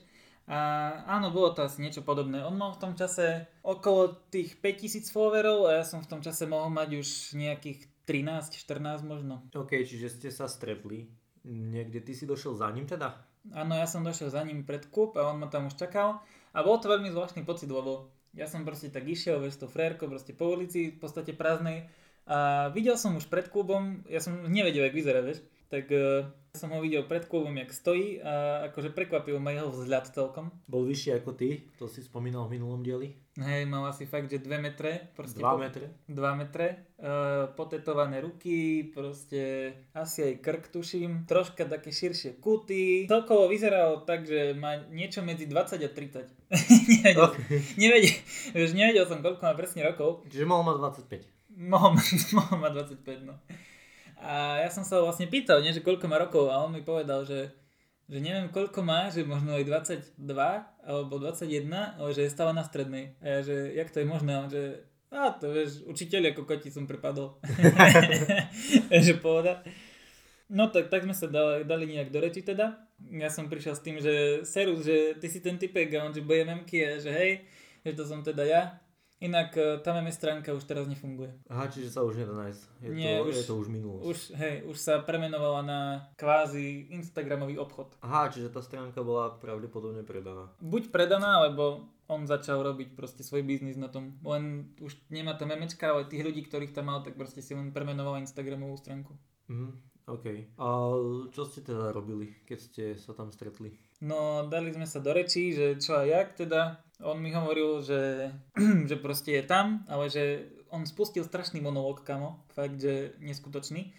A 0.50 0.58
áno, 1.06 1.30
bolo 1.30 1.54
to 1.54 1.62
asi 1.62 1.78
niečo 1.80 2.02
podobné. 2.02 2.42
On 2.42 2.54
mal 2.54 2.74
v 2.74 2.82
tom 2.82 2.92
čase 2.98 3.46
okolo 3.62 4.18
tých 4.28 4.58
5000 4.58 5.06
followerov 5.14 5.70
a 5.70 5.80
ja 5.80 5.84
som 5.86 6.02
v 6.02 6.10
tom 6.10 6.20
čase 6.20 6.50
mohol 6.50 6.68
mať 6.74 6.98
už 6.98 7.08
nejakých 7.38 7.86
13, 8.04 8.58
14 8.58 9.06
možno. 9.06 9.46
Ok, 9.54 9.86
čiže 9.86 10.10
ste 10.10 10.28
sa 10.34 10.50
stretli 10.50 11.06
Niekde 11.42 12.06
ty 12.06 12.14
si 12.14 12.22
došiel 12.22 12.54
za 12.54 12.70
ním 12.70 12.86
teda? 12.86 13.18
Áno, 13.50 13.74
ja 13.74 13.90
som 13.90 14.06
došiel 14.06 14.30
za 14.30 14.46
ním 14.46 14.62
pred 14.62 14.86
kúp 14.94 15.18
a 15.18 15.26
on 15.26 15.42
ma 15.42 15.50
tam 15.50 15.66
už 15.66 15.74
čakal. 15.74 16.22
A 16.54 16.58
bol 16.62 16.78
to 16.78 16.86
veľmi 16.86 17.10
zvláštny 17.10 17.42
pocit, 17.42 17.66
lebo 17.66 18.14
ja 18.30 18.46
som 18.46 18.62
proste 18.62 18.94
tak 18.94 19.02
išiel, 19.02 19.42
vieš, 19.42 19.58
to 19.58 19.66
frérko, 19.66 20.06
proste 20.06 20.30
po 20.30 20.54
ulici, 20.54 20.94
v 20.94 20.98
podstate 21.02 21.34
prázdnej. 21.34 21.90
A 22.30 22.70
videl 22.70 22.94
som 22.94 23.18
už 23.18 23.26
pred 23.26 23.50
klubom, 23.50 24.06
ja 24.06 24.22
som 24.22 24.38
nevedel, 24.46 24.86
jak 24.86 24.94
vyzerá, 24.94 25.18
vieš. 25.18 25.42
Tak 25.72 25.88
uh, 25.88 26.28
som 26.52 26.68
ho 26.68 26.84
videl 26.84 27.08
pred 27.08 27.24
klubom, 27.24 27.56
jak 27.56 27.72
stojí 27.72 28.20
a 28.20 28.68
akože 28.68 28.92
prekvapil 28.92 29.40
ma 29.40 29.56
jeho 29.56 29.72
vzhľad 29.72 30.12
celkom. 30.12 30.52
Bol 30.68 30.84
vyšší 30.84 31.24
ako 31.24 31.32
ty, 31.32 31.64
to 31.80 31.88
si 31.88 32.04
spomínal 32.04 32.44
v 32.44 32.60
minulom 32.60 32.84
dieli. 32.84 33.16
Hej, 33.40 33.64
mal 33.64 33.88
asi 33.88 34.04
fakt, 34.04 34.28
že 34.28 34.44
2 34.44 34.60
metre. 34.60 35.08
Proste 35.16 35.40
2 35.40 35.48
metre. 35.56 35.88
2 36.12 36.20
metre. 36.36 36.92
Uh, 37.00 37.48
potetované 37.56 38.20
ruky, 38.20 38.84
proste 38.92 39.72
asi 39.96 40.28
aj 40.28 40.44
krk 40.44 40.68
tuším. 40.68 41.24
Troška 41.24 41.64
také 41.64 41.88
širšie 41.88 42.36
kuty. 42.36 43.08
Celkovo 43.08 43.48
vyzeralo 43.48 44.04
tak, 44.04 44.28
že 44.28 44.52
má 44.52 44.76
niečo 44.92 45.24
medzi 45.24 45.48
20 45.48 45.80
a 45.80 45.88
30. 45.88 46.52
nevedel, 47.00 47.32
okay. 47.32 47.64
nevedel, 47.80 48.12
vieš, 48.52 48.76
nevedel 48.76 49.08
som, 49.08 49.24
koľko 49.24 49.40
má 49.40 49.56
presne 49.56 49.88
rokov. 49.88 50.28
Čiže 50.28 50.44
mohol 50.44 50.68
mať 50.68 51.00
25. 51.08 51.32
Mohol, 51.56 51.90
mohol 52.36 52.56
mať 52.60 52.72
25, 53.00 53.24
no. 53.24 53.40
A 54.22 54.62
ja 54.62 54.70
som 54.70 54.86
sa 54.86 55.02
ho 55.02 55.10
vlastne 55.10 55.26
pýtal, 55.26 55.58
nie, 55.60 55.74
že 55.74 55.82
koľko 55.82 56.06
má 56.06 56.16
rokov 56.22 56.48
a 56.54 56.62
on 56.62 56.70
mi 56.70 56.86
povedal, 56.86 57.26
že, 57.26 57.50
že 58.06 58.18
neviem 58.22 58.46
koľko 58.54 58.80
má, 58.86 59.10
že 59.10 59.26
možno 59.26 59.58
aj 59.58 59.66
22 60.14 60.22
alebo 60.86 61.14
21, 61.18 61.98
ale 61.98 62.10
že 62.14 62.22
je 62.26 62.34
stále 62.34 62.54
na 62.54 62.62
strednej. 62.62 63.18
A 63.18 63.26
ja, 63.26 63.38
že 63.42 63.74
jak 63.74 63.90
to 63.90 63.98
je 63.98 64.06
možné, 64.06 64.38
on, 64.38 64.46
že 64.46 64.86
a 65.12 65.28
to 65.36 65.52
vieš, 65.52 65.84
učiteľ 65.84 66.32
ako 66.32 66.48
koti 66.48 66.72
som 66.72 66.88
prepadol. 66.88 67.36
že 69.04 69.20
pohoda. 69.20 69.60
No 70.52 70.68
tak, 70.68 70.88
tak 70.92 71.04
sme 71.04 71.16
sa 71.16 71.28
dali, 71.28 71.64
dali 71.64 71.84
nejak 71.88 72.12
do 72.12 72.20
reči 72.20 72.44
teda. 72.44 72.76
Ja 73.12 73.28
som 73.28 73.48
prišiel 73.48 73.74
s 73.76 73.84
tým, 73.84 73.96
že 74.00 74.44
serus, 74.44 74.84
že 74.84 75.16
ty 75.16 75.28
si 75.28 75.44
ten 75.44 75.56
typek 75.56 75.88
a 75.96 76.08
on, 76.08 76.12
že 76.12 76.24
bude 76.24 76.44
memky 76.44 76.80
a 76.80 77.00
že 77.00 77.12
hej, 77.12 77.32
že 77.84 77.92
to 77.96 78.04
som 78.04 78.20
teda 78.20 78.44
ja. 78.44 78.62
Inak 79.22 79.54
e, 79.54 79.78
tá 79.78 79.94
meme 79.94 80.10
stránka 80.10 80.50
už 80.50 80.66
teraz 80.66 80.90
nefunguje. 80.90 81.30
Aha, 81.46 81.70
čiže 81.70 81.94
sa 81.94 82.02
už 82.02 82.18
nedá 82.18 82.34
nájsť. 82.34 82.62
Je, 82.82 82.88
Nie, 82.90 83.22
to, 83.22 83.30
už, 83.30 83.34
je 83.38 83.44
to 83.46 83.54
už 83.54 83.68
minulosť. 83.70 84.02
Už, 84.02 84.18
hej, 84.34 84.54
už 84.66 84.76
sa 84.82 84.98
premenovala 85.06 85.62
na 85.62 85.80
kvázi 86.18 86.90
Instagramový 86.90 87.54
obchod. 87.54 87.94
Aha, 88.02 88.26
čiže 88.34 88.50
tá 88.50 88.58
stránka 88.58 89.06
bola 89.06 89.38
pravdepodobne 89.38 90.02
predaná. 90.02 90.50
Buď 90.58 90.90
predaná, 90.90 91.38
alebo 91.38 91.86
on 92.10 92.26
začal 92.26 92.66
robiť 92.66 92.98
proste 92.98 93.22
svoj 93.22 93.46
biznis 93.46 93.78
na 93.78 93.86
tom. 93.86 94.18
Len 94.26 94.74
už 94.82 94.98
nemá 95.14 95.38
to 95.38 95.46
memečka, 95.46 95.94
ale 95.94 96.10
tých 96.10 96.26
ľudí, 96.26 96.42
ktorých 96.42 96.74
tam 96.74 96.90
mal, 96.90 97.06
tak 97.06 97.14
proste 97.14 97.38
si 97.38 97.54
len 97.54 97.70
premenoval 97.70 98.18
Instagramovú 98.18 98.74
stránku. 98.74 99.14
Mhm, 99.46 99.70
OK. 100.10 100.26
A 100.58 100.66
čo 101.30 101.46
ste 101.46 101.62
teda 101.62 101.94
robili, 101.94 102.34
keď 102.42 102.58
ste 102.58 102.84
sa 102.98 103.14
tam 103.14 103.30
stretli? 103.30 103.70
No, 104.02 104.50
dali 104.50 104.74
sme 104.74 104.82
sa 104.82 104.98
do 104.98 105.14
rečí, 105.14 105.54
že 105.54 105.78
čo 105.78 105.94
a 105.94 106.02
jak 106.02 106.34
teda. 106.34 106.82
On 107.02 107.18
mi 107.18 107.34
hovoril, 107.34 107.82
že, 107.82 108.30
že 108.90 108.96
proste 108.96 109.34
je 109.38 109.42
tam, 109.42 109.82
ale 109.90 110.06
že 110.06 110.46
on 110.72 110.88
spustil 110.88 111.26
strašný 111.26 111.60
monológ, 111.60 112.00
kamo. 112.06 112.40
Fakt, 112.56 112.80
že 112.80 113.12
neskutočný. 113.20 113.92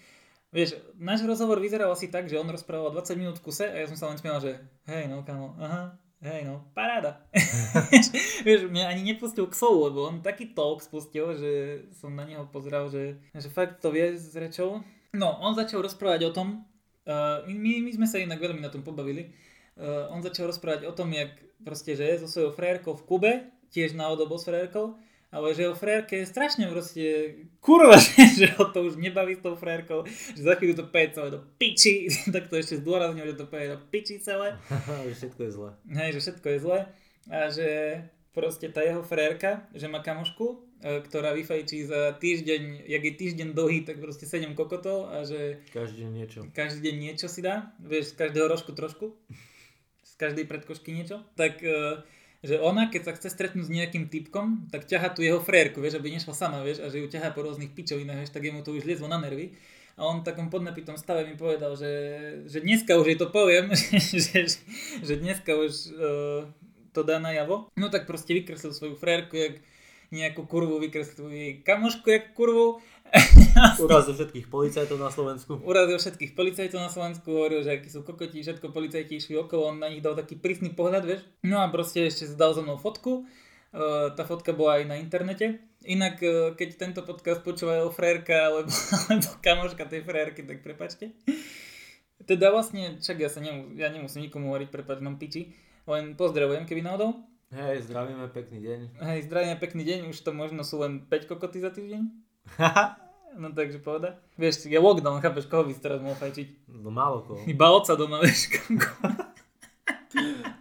Vieš, 0.54 0.78
náš 1.02 1.26
rozhovor 1.26 1.58
vyzeral 1.58 1.90
asi 1.90 2.14
tak, 2.14 2.30
že 2.30 2.38
on 2.38 2.46
rozprával 2.46 2.94
20 2.94 3.18
minút 3.18 3.36
v 3.42 3.46
kuse 3.50 3.66
a 3.66 3.74
ja 3.74 3.90
som 3.90 3.98
sa 3.98 4.06
len 4.14 4.22
smial, 4.22 4.38
že 4.38 4.62
hej 4.86 5.10
no 5.10 5.26
kamo, 5.26 5.58
aha, 5.58 5.98
hej 6.22 6.46
no, 6.46 6.70
paráda. 6.78 7.26
vieš, 8.46 8.70
mňa 8.70 8.86
ani 8.86 9.02
nepustil 9.02 9.50
k 9.50 9.58
slovu, 9.58 9.90
lebo 9.90 10.06
on 10.06 10.22
taký 10.22 10.54
talk 10.54 10.86
spustil, 10.86 11.34
že 11.34 11.52
som 11.98 12.14
na 12.14 12.30
neho 12.30 12.46
pozrel, 12.54 12.86
že, 12.94 13.18
že 13.34 13.50
fakt 13.50 13.82
to 13.82 13.90
vie 13.90 14.14
s 14.14 14.30
rečou. 14.38 14.86
No, 15.18 15.42
on 15.42 15.58
začal 15.58 15.82
rozprávať 15.82 16.30
o 16.30 16.32
tom, 16.34 16.70
uh, 17.10 17.42
my, 17.50 17.82
my 17.82 17.92
sme 17.98 18.06
sa 18.06 18.22
inak 18.22 18.38
veľmi 18.38 18.62
na 18.62 18.70
tom 18.70 18.86
pobavili, 18.86 19.34
uh, 19.82 20.14
on 20.14 20.22
začal 20.22 20.54
rozprávať 20.54 20.86
o 20.86 20.94
tom, 20.94 21.10
jak 21.18 21.34
proste, 21.62 21.94
že 21.94 22.04
je 22.04 22.16
so 22.26 22.28
svojou 22.28 22.52
frérkou 22.58 22.98
v 22.98 23.06
Kube, 23.06 23.34
tiež 23.70 23.94
náhodou 23.94 24.26
bol 24.26 24.42
s 24.42 24.50
frérkou, 24.50 24.98
ale 25.34 25.58
že 25.58 25.66
jeho 25.66 25.74
frérke 25.74 26.22
je 26.22 26.30
strašne 26.30 26.70
proste 26.70 27.02
kurva, 27.58 27.98
že 28.40 28.54
ho 28.54 28.70
to 28.70 28.86
už 28.86 29.02
nebaví 29.02 29.34
s 29.34 29.42
tou 29.42 29.58
frérkou, 29.58 30.06
že 30.38 30.42
za 30.46 30.54
chvíľu 30.54 30.86
to 30.86 30.86
peje 30.94 31.18
celé 31.18 31.34
do 31.34 31.42
piči, 31.58 32.06
tak 32.36 32.54
to 32.54 32.62
ešte 32.62 32.78
zdôraznil, 32.86 33.26
že 33.34 33.42
to 33.42 33.50
peje 33.50 33.74
do 33.74 33.78
piči 33.90 34.22
celé. 34.22 34.54
že 35.10 35.14
všetko 35.18 35.42
je 35.42 35.52
zlé. 35.52 35.70
Hej, 35.90 36.10
že 36.14 36.20
všetko 36.22 36.48
je 36.48 36.58
zlé 36.62 36.80
a 37.32 37.40
že 37.50 37.68
proste 38.36 38.70
tá 38.70 38.86
jeho 38.86 39.02
frérka, 39.02 39.66
že 39.74 39.90
má 39.90 40.06
kamošku, 40.06 40.46
e, 40.82 41.02
ktorá 41.02 41.32
vyfajčí 41.34 41.88
za 41.88 42.14
týždeň, 42.18 42.86
jak 42.86 43.04
je 43.06 43.14
týždeň 43.14 43.48
dlhý, 43.56 43.88
tak 43.90 44.04
proste 44.04 44.30
7 44.30 44.54
kokotov 44.54 45.10
a 45.10 45.26
že... 45.26 45.64
Každý 45.74 46.06
deň 46.06 46.12
niečo. 46.12 46.40
Každý 46.52 46.80
deň 46.92 46.96
niečo 47.00 47.26
si 47.32 47.40
dá, 47.42 47.74
vieš, 47.80 48.14
z 48.14 48.20
každého 48.22 48.50
rožku 48.50 48.76
trošku 48.76 49.18
každej 50.24 50.48
predkošky 50.48 50.96
niečo, 50.96 51.20
tak 51.36 51.60
uh, 51.60 52.00
že 52.44 52.60
ona, 52.60 52.92
keď 52.92 53.02
sa 53.08 53.16
chce 53.16 53.32
stretnúť 53.32 53.68
s 53.68 53.76
nejakým 53.76 54.12
typkom, 54.12 54.68
tak 54.68 54.84
ťaha 54.88 55.16
tu 55.16 55.24
jeho 55.24 55.40
frérku, 55.40 55.80
vieš, 55.80 56.00
aby 56.00 56.12
nešla 56.12 56.36
sama, 56.36 56.64
vieš, 56.64 56.84
a 56.84 56.92
že 56.92 57.00
ju 57.04 57.08
ťahá 57.08 57.32
po 57.32 57.44
rôznych 57.44 57.72
pičovinách, 57.72 58.24
vieš, 58.24 58.36
tak 58.36 58.44
jemu 58.44 58.64
to 58.64 58.76
už 58.76 58.84
liezlo 58.84 59.08
na 59.08 59.20
nervy. 59.20 59.56
A 59.96 60.10
on 60.10 60.20
v 60.20 60.28
takom 60.28 60.52
podnapitom 60.52 61.00
stave 61.00 61.24
mi 61.24 61.40
povedal, 61.40 61.78
že, 61.80 61.92
že 62.50 62.60
dneska 62.60 63.00
už 63.00 63.14
jej 63.14 63.20
to 63.20 63.32
poviem, 63.32 63.72
že, 63.76 64.20
že, 64.20 64.60
že 65.00 65.14
dneska 65.16 65.56
už 65.56 65.74
uh, 65.96 66.42
to 66.92 67.02
dá 67.08 67.22
najavo. 67.24 67.72
No 67.80 67.88
tak 67.88 68.10
proste 68.10 68.36
vykreslil 68.36 68.76
svoju 68.76 68.96
frérku, 69.00 69.36
jak 69.40 69.56
nejakú 70.14 70.46
kurvu, 70.46 70.78
vykreslil 70.84 71.30
jej 71.34 71.54
kamošku, 71.66 72.06
jak 72.06 72.38
kurvu 72.38 72.84
Urazil 73.86 74.18
všetkých 74.18 74.50
policajtov 74.50 74.98
na 74.98 75.14
Slovensku. 75.14 75.62
Urazil 75.62 76.02
všetkých 76.02 76.34
policajtov 76.34 76.80
na 76.82 76.90
Slovensku, 76.90 77.30
hovoril, 77.30 77.62
že 77.62 77.78
akí 77.78 77.90
sú 77.90 78.02
kokoti, 78.02 78.42
všetko 78.42 78.74
policajti 78.74 79.22
išli 79.22 79.38
okolo, 79.38 79.70
on 79.70 79.78
na 79.78 79.94
nich 79.94 80.02
dal 80.02 80.18
taký 80.18 80.34
prísny 80.42 80.74
pohľad, 80.74 81.06
vieš. 81.06 81.22
No 81.46 81.62
a 81.62 81.70
proste 81.70 82.10
ešte 82.10 82.26
zdal 82.26 82.58
so 82.58 82.66
mnou 82.66 82.82
fotku, 82.82 83.30
uh, 83.30 84.10
tá 84.18 84.26
fotka 84.26 84.50
bola 84.58 84.82
aj 84.82 84.90
na 84.90 84.96
internete. 84.98 85.62
Inak, 85.86 86.18
uh, 86.26 86.58
keď 86.58 86.70
tento 86.74 87.02
podcast 87.06 87.46
počúva 87.46 87.78
jeho 87.78 87.94
frérka 87.94 88.50
alebo, 88.50 88.74
alebo 89.14 89.30
kamoška 89.46 89.86
tej 89.86 90.02
frérky, 90.02 90.42
tak 90.50 90.66
prepačte. 90.66 91.14
Teda 92.26 92.50
vlastne, 92.50 92.98
čak 92.98 93.22
ja 93.22 93.30
sa 93.30 93.44
nemus- 93.44 93.78
ja 93.78 93.94
nemusím 93.94 94.26
nikomu 94.26 94.50
hovoriť, 94.50 94.70
prepač, 94.74 94.98
mám 95.06 95.22
piči. 95.22 95.54
Len 95.86 96.16
pozdravujem, 96.18 96.66
keby 96.66 96.82
náhodou. 96.82 97.14
Hej, 97.54 97.86
zdravíme, 97.86 98.26
pekný 98.34 98.66
deň. 98.66 98.80
Hej, 99.06 99.30
zdravíme, 99.30 99.56
pekný 99.62 99.86
deň, 99.86 100.00
už 100.10 100.18
to 100.26 100.34
možno 100.34 100.66
sú 100.66 100.82
len 100.82 101.06
5 101.06 101.30
kokoty 101.30 101.62
za 101.62 101.70
týždeň. 101.70 102.33
No 103.34 103.50
takže 103.50 103.82
pohoda. 103.82 104.22
Vieš, 104.38 104.70
je 104.70 104.78
lockdown, 104.78 105.18
chápeš, 105.18 105.50
koho 105.50 105.66
by 105.66 105.74
si 105.74 105.82
teraz 105.82 105.98
mohol 105.98 106.14
fajčiť? 106.14 106.70
No 106.70 106.94
málo 106.94 107.26
koho. 107.26 107.42
Iba 107.50 107.74
oca 107.74 107.98
doma, 107.98 108.22
vieš, 108.22 108.62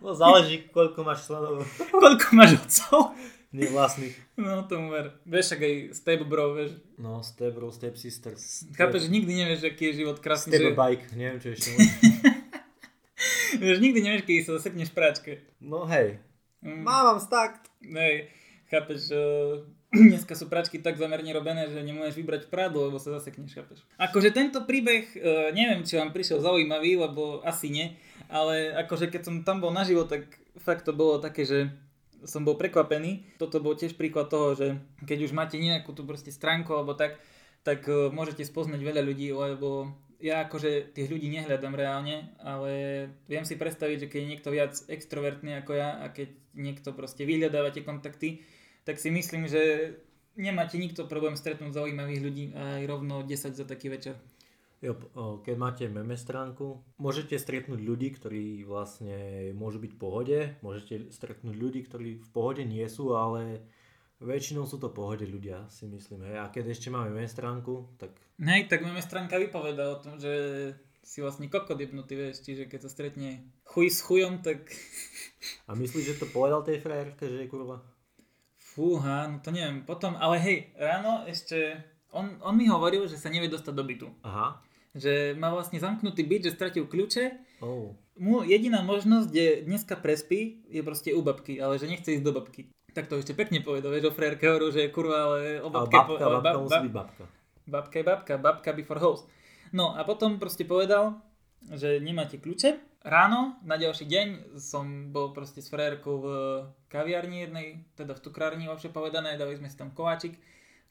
No 0.00 0.16
záleží, 0.16 0.64
koľko 0.72 1.04
máš 1.04 1.28
členov. 1.28 1.60
koľko 2.02 2.26
máš 2.32 2.56
otcov? 2.56 3.12
Nevlastných. 3.52 4.16
No 4.40 4.64
tomu 4.64 4.88
ver. 4.88 5.20
Vieš, 5.28 5.60
ak 5.60 5.60
aj 5.60 5.74
step 5.92 6.24
bro, 6.24 6.56
vieš. 6.56 6.80
No, 6.96 7.20
step 7.20 7.52
bro, 7.52 7.68
step 7.68 8.00
sister. 8.00 8.32
Chápeš, 8.72 9.12
nikdy 9.12 9.44
nevieš, 9.44 9.68
aký 9.68 9.92
je 9.92 10.02
život 10.02 10.16
krásny. 10.24 10.56
Step 10.56 10.72
že... 10.72 10.76
bike, 10.76 11.04
neviem 11.12 11.38
čo 11.38 11.48
ešte. 11.52 11.70
vieš, 13.62 13.78
nikdy 13.84 14.00
nevieš, 14.00 14.24
keď 14.24 14.34
sa 14.48 14.52
zasekneš 14.56 14.90
práčke. 14.96 15.44
No 15.60 15.84
hej. 15.84 16.16
Mm. 16.64 16.80
Mám 16.88 17.20
stakt. 17.20 17.68
Hej, 17.84 18.32
chápeš, 18.72 19.12
uh, 19.12 19.68
dneska 19.92 20.32
sú 20.32 20.48
pračky 20.48 20.80
tak 20.80 20.96
zamerne 20.96 21.28
robené, 21.36 21.68
že 21.68 21.84
nemôžeš 21.84 22.16
vybrať 22.16 22.42
prádlo, 22.48 22.88
lebo 22.88 22.96
sa 22.96 23.12
zasekneš, 23.20 23.60
chápeš. 23.60 23.84
Akože 24.00 24.32
tento 24.32 24.64
príbeh, 24.64 25.04
uh, 25.20 25.52
neviem, 25.52 25.84
či 25.84 26.00
vám 26.00 26.16
prišiel 26.16 26.40
zaujímavý, 26.40 26.96
lebo 26.96 27.44
asi 27.44 27.68
nie, 27.68 27.86
ale 28.32 28.72
akože 28.72 29.12
keď 29.12 29.22
som 29.28 29.34
tam 29.44 29.60
bol 29.60 29.70
naživo, 29.70 30.08
tak 30.08 30.26
fakt 30.56 30.88
to 30.88 30.96
bolo 30.96 31.20
také, 31.20 31.44
že 31.44 31.68
som 32.24 32.46
bol 32.46 32.56
prekvapený. 32.56 33.36
Toto 33.36 33.60
bol 33.60 33.76
tiež 33.76 33.98
príklad 33.98 34.32
toho, 34.32 34.56
že 34.56 34.80
keď 35.04 35.28
už 35.28 35.32
máte 35.36 35.60
nejakú 35.60 35.92
tú 35.92 36.08
proste 36.08 36.32
stránku 36.32 36.72
alebo 36.72 36.96
tak, 36.96 37.20
tak 37.60 37.84
uh, 37.84 38.08
môžete 38.08 38.48
spoznať 38.48 38.80
veľa 38.80 39.04
ľudí, 39.04 39.28
lebo 39.28 39.92
ja 40.22 40.46
akože 40.46 40.94
tých 40.94 41.10
ľudí 41.10 41.26
nehľadám 41.34 41.74
reálne, 41.74 42.30
ale 42.38 42.72
viem 43.26 43.42
si 43.42 43.58
predstaviť, 43.58 44.06
že 44.06 44.08
keď 44.08 44.18
je 44.22 44.30
niekto 44.30 44.48
viac 44.54 44.72
extrovertný 44.86 45.58
ako 45.60 45.74
ja 45.74 45.98
a 45.98 46.14
keď 46.14 46.30
niekto 46.54 46.94
proste 46.94 47.26
vyhľadáva 47.26 47.74
tie 47.74 47.82
kontakty, 47.82 48.46
tak 48.82 48.98
si 48.98 49.10
myslím, 49.10 49.46
že 49.46 49.94
nemáte 50.36 50.80
nikto 50.80 51.04
problém 51.06 51.36
stretnúť 51.36 51.76
zaujímavých 51.76 52.20
ľudí 52.24 52.44
aj 52.56 52.82
rovno 52.88 53.22
10 53.22 53.52
za 53.52 53.64
taký 53.68 53.92
večer. 53.92 54.16
Jo, 54.82 54.98
keď 55.46 55.54
máte 55.54 55.84
meme 55.86 56.18
stránku, 56.18 56.82
môžete 56.98 57.38
stretnúť 57.38 57.78
ľudí, 57.78 58.10
ktorí 58.18 58.66
vlastne 58.66 59.54
môžu 59.54 59.78
byť 59.78 59.92
v 59.94 60.00
pohode, 60.02 60.38
môžete 60.58 61.14
stretnúť 61.14 61.54
ľudí, 61.54 61.86
ktorí 61.86 62.18
v 62.18 62.30
pohode 62.34 62.66
nie 62.66 62.82
sú, 62.90 63.14
ale 63.14 63.62
väčšinou 64.18 64.66
sú 64.66 64.82
to 64.82 64.90
pohode 64.90 65.22
ľudia, 65.22 65.70
si 65.70 65.86
myslím. 65.86 66.26
Hej. 66.26 66.36
A 66.42 66.50
keď 66.50 66.74
ešte 66.74 66.90
máme 66.90 67.14
meme 67.14 67.30
stránku, 67.30 67.94
tak... 67.94 68.10
Hej, 68.42 68.66
tak 68.66 68.82
meme 68.82 68.98
stránka 68.98 69.38
vypoveda 69.38 69.86
o 69.86 70.02
tom, 70.02 70.18
že 70.18 70.34
si 71.02 71.22
vlastne 71.22 71.46
kokot 71.46 71.78
jebnutý, 71.78 72.18
vieš, 72.18 72.42
čiže 72.42 72.66
keď 72.66 72.80
sa 72.82 72.90
stretne 72.90 73.54
chuj 73.62 73.86
s 73.86 74.02
chujom, 74.02 74.42
tak... 74.42 74.66
A 75.70 75.78
myslíš, 75.78 76.14
že 76.14 76.18
to 76.22 76.26
povedal 76.30 76.66
tej 76.66 76.82
frajerke, 76.82 77.26
že 77.26 77.46
je 77.46 77.50
kurva? 77.50 77.82
Fúha, 78.72 79.28
no 79.28 79.36
to 79.44 79.52
neviem. 79.52 79.84
Potom, 79.84 80.16
ale 80.16 80.40
hej, 80.40 80.58
ráno 80.80 81.28
ešte... 81.28 81.76
On, 82.12 82.28
on 82.44 82.56
mi 82.56 82.68
hovoril, 82.68 83.08
že 83.08 83.16
sa 83.16 83.32
nevie 83.32 83.48
dostať 83.48 83.72
do 83.72 83.84
bytu. 83.84 84.08
Aha 84.24 84.60
že 84.92 85.32
má 85.36 85.48
vlastne 85.48 85.80
zamknutý 85.80 86.22
byt, 86.24 86.42
že 86.48 86.56
stratil 86.56 86.84
kľúče. 86.84 87.32
Oh. 87.64 87.96
Mu 88.20 88.44
jediná 88.44 88.84
možnosť, 88.84 89.26
kde 89.32 89.46
dneska 89.64 89.96
prespí, 89.96 90.60
je 90.68 90.84
proste 90.84 91.16
u 91.16 91.24
babky, 91.24 91.56
ale 91.56 91.80
že 91.80 91.88
nechce 91.88 92.12
ísť 92.12 92.24
do 92.24 92.36
babky. 92.36 92.68
Tak 92.92 93.08
to 93.08 93.16
ešte 93.16 93.32
pekne 93.32 93.64
povedal, 93.64 93.88
vieš, 93.88 94.12
o 94.12 94.16
frérke 94.16 94.44
hovoru, 94.44 94.68
že 94.68 94.92
kurva, 94.92 95.32
ale 95.32 95.64
o 95.64 95.72
babke... 95.72 95.96
Ale 95.96 96.12
babka, 96.12 96.24
po, 96.28 96.32
babka 96.36 96.44
bab, 96.44 96.64
musí 96.68 96.80
byť 96.84 96.92
babka. 96.92 97.24
Babka 97.62 97.96
je 97.96 98.04
babka, 98.04 98.32
babka 98.36 98.70
before 98.76 99.00
house. 99.00 99.24
No 99.72 99.96
a 99.96 100.04
potom 100.04 100.36
proste 100.36 100.68
povedal, 100.68 101.16
že 101.72 101.96
nemáte 102.04 102.36
kľúče. 102.36 102.91
Ráno, 103.02 103.58
na 103.66 103.74
ďalší 103.74 104.06
deň, 104.06 104.28
som 104.62 105.10
bol 105.10 105.34
proste 105.34 105.58
s 105.58 105.66
frérkou 105.66 106.22
v 106.22 106.26
kaviarni 106.86 107.42
jednej, 107.42 107.82
teda 107.98 108.14
v 108.14 108.22
cukrárni 108.22 108.70
lepšie 108.70 108.94
povedané, 108.94 109.34
dali 109.34 109.58
sme 109.58 109.66
si 109.66 109.74
tam 109.74 109.90
koláčik, 109.90 110.38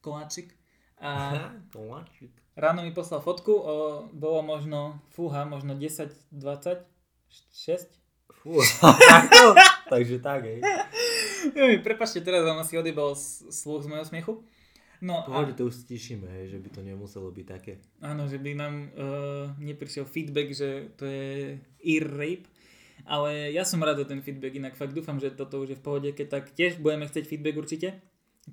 koláčik. 0.03 0.51
A 0.99 1.39
Koláčik. 1.71 2.35
ráno 2.59 2.83
mi 2.83 2.91
poslal 2.91 3.23
fotku, 3.23 3.55
o, 3.55 3.63
bolo 4.11 4.43
možno, 4.43 4.99
fúha, 5.15 5.47
možno 5.47 5.71
10, 5.71 6.11
20, 6.35 6.83
6. 7.31 7.87
Fú, 8.43 8.59
takto? 8.83 9.55
Takže 9.87 10.19
tak, 10.19 10.43
hej. 10.43 10.59
Joj, 11.55 11.79
Prepačte, 11.87 12.19
teraz 12.19 12.43
vám 12.43 12.59
asi 12.59 12.75
odjebal 12.75 13.15
sluch 13.15 13.87
z 13.87 13.87
mojho 13.87 14.03
smiechu. 14.03 14.33
No 15.01 15.25
a, 15.25 15.25
Pohode, 15.25 15.57
to 15.57 15.65
už 15.65 15.81
stišíme, 15.81 16.29
hej, 16.29 16.53
že 16.53 16.57
by 16.61 16.69
to 16.69 16.81
nemuselo 16.85 17.33
byť 17.33 17.45
také. 17.45 17.81
áno, 18.05 18.29
že 18.29 18.37
by 18.37 18.53
nám 18.53 18.73
uh, 18.93 19.49
neprišiel 19.57 20.05
feedback, 20.05 20.53
že 20.53 20.93
to 20.93 21.09
je 21.09 21.57
ear 21.81 22.05
rape. 22.05 22.45
Ale 23.01 23.49
ja 23.49 23.65
som 23.65 23.81
rád 23.81 24.05
za 24.05 24.13
ten 24.13 24.21
feedback, 24.21 24.53
inak 24.53 24.77
fakt 24.77 24.93
dúfam, 24.93 25.17
že 25.17 25.33
toto 25.33 25.57
už 25.57 25.73
je 25.73 25.79
v 25.81 25.85
pohode, 25.85 26.09
keď 26.13 26.27
tak 26.29 26.53
tiež 26.53 26.77
budeme 26.77 27.09
chcieť 27.09 27.25
feedback 27.25 27.57
určite, 27.57 27.97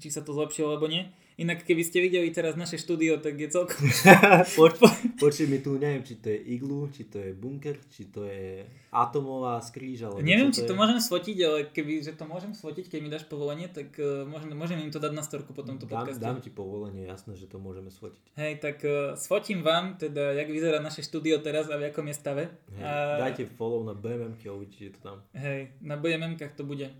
či 0.00 0.08
sa 0.08 0.24
to 0.24 0.32
zlepšilo 0.32 0.72
alebo 0.72 0.88
nie. 0.88 1.12
Inak 1.38 1.62
keby 1.62 1.80
ste 1.80 2.02
videli 2.02 2.28
teraz 2.28 2.52
naše 2.52 2.74
štúdio, 2.74 3.22
tak 3.22 3.38
je 3.38 3.46
celkom... 3.46 3.78
Poč, 4.58 4.74
počuj 5.14 5.46
mi 5.46 5.62
tu, 5.62 5.78
neviem, 5.78 6.02
či 6.02 6.18
to 6.18 6.28
je 6.28 6.38
iglu, 6.50 6.90
či 6.90 7.06
to 7.06 7.16
je 7.16 7.30
bunker, 7.30 7.78
či 7.86 8.10
to 8.10 8.26
je 8.26 8.66
atomová 8.90 9.62
skríž, 9.62 10.02
alebo 10.02 10.18
Neviem, 10.18 10.50
či 10.50 10.66
to 10.66 10.74
je. 10.74 10.74
môžem 10.74 10.98
sfotiť, 10.98 11.36
ale 11.40 11.58
keby, 11.70 12.02
že 12.02 12.12
to 12.12 12.26
môžem 12.26 12.50
sfotiť, 12.50 12.90
keď 12.90 12.98
mi 12.98 13.08
dáš 13.08 13.22
povolenie, 13.22 13.70
tak 13.70 13.94
uh, 13.96 14.26
môžem, 14.26 14.50
môžem 14.50 14.78
im 14.80 14.90
to 14.90 14.98
dať 14.98 15.14
na 15.14 15.22
storku 15.22 15.54
po 15.54 15.62
tomto 15.62 15.86
Dám, 15.86 16.02
podcaste. 16.02 16.18
dám 16.18 16.42
ti 16.42 16.50
povolenie, 16.50 17.06
jasné, 17.06 17.38
že 17.38 17.46
to 17.46 17.56
môžeme 17.56 17.86
sfotiť. 17.86 18.34
Hej, 18.34 18.58
tak 18.58 18.82
uh, 18.82 19.14
sfotím 19.14 19.62
vám, 19.62 19.94
teda, 19.94 20.34
jak 20.34 20.50
vyzerá 20.50 20.82
naše 20.82 21.00
štúdio 21.00 21.38
teraz 21.38 21.70
a 21.70 21.78
v 21.78 21.86
akom 21.86 22.02
je 22.04 22.16
stave. 22.16 22.50
Hej, 22.74 22.82
A- 22.82 23.20
Dajte 23.20 23.46
follow 23.54 23.86
na 23.86 23.94
BMM 23.94 24.34
a 24.34 24.50
uvidíte 24.50 24.98
to 24.98 25.14
tam. 25.14 25.16
Hej, 25.32 25.70
na 25.78 25.94
BMM-kách 25.94 26.58
to 26.58 26.66
bude. 26.66 26.90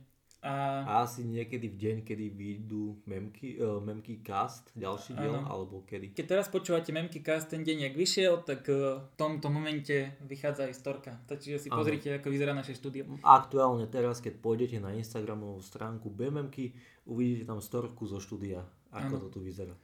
A, 0.49 0.81
A 0.89 0.93
asi 1.05 1.29
niekedy 1.29 1.69
v 1.69 1.77
deň, 1.77 1.97
kedy 2.09 2.33
vyjdú 2.33 3.05
memky, 3.05 3.61
uh, 3.61 3.77
memky 3.85 4.25
cast, 4.25 4.73
ďalší 4.73 5.13
diel, 5.21 5.37
Áno. 5.37 5.45
alebo 5.45 5.85
kedy. 5.85 6.17
keď 6.17 6.25
teraz 6.25 6.49
počúvate 6.49 6.89
Memky 6.89 7.21
Cast 7.21 7.53
ten 7.53 7.61
deň, 7.61 7.93
jak 7.93 7.95
vyšiel, 8.01 8.41
tak 8.49 8.65
uh, 8.73 9.05
v 9.05 9.15
tomto 9.21 9.53
momente 9.53 10.17
vychádza 10.25 10.65
aj 10.65 10.75
storka. 10.75 11.13
Takže 11.29 11.61
si 11.61 11.69
Áno. 11.69 11.85
pozrite, 11.85 12.17
ako 12.17 12.33
vyzerá 12.33 12.57
naše 12.57 12.73
štúdio. 12.73 13.05
Aktuálne 13.21 13.85
teraz, 13.93 14.25
keď 14.25 14.41
pôjdete 14.41 14.81
na 14.81 14.97
Instagramovú 14.97 15.61
stránku 15.61 16.09
BMMky, 16.09 16.73
uvidíte 17.05 17.45
tam 17.45 17.61
storku 17.61 18.09
zo 18.09 18.17
štúdia, 18.17 18.65
ako 18.89 19.15
Áno. 19.21 19.23
to 19.29 19.29
tu 19.29 19.45
vyzerá. 19.45 19.77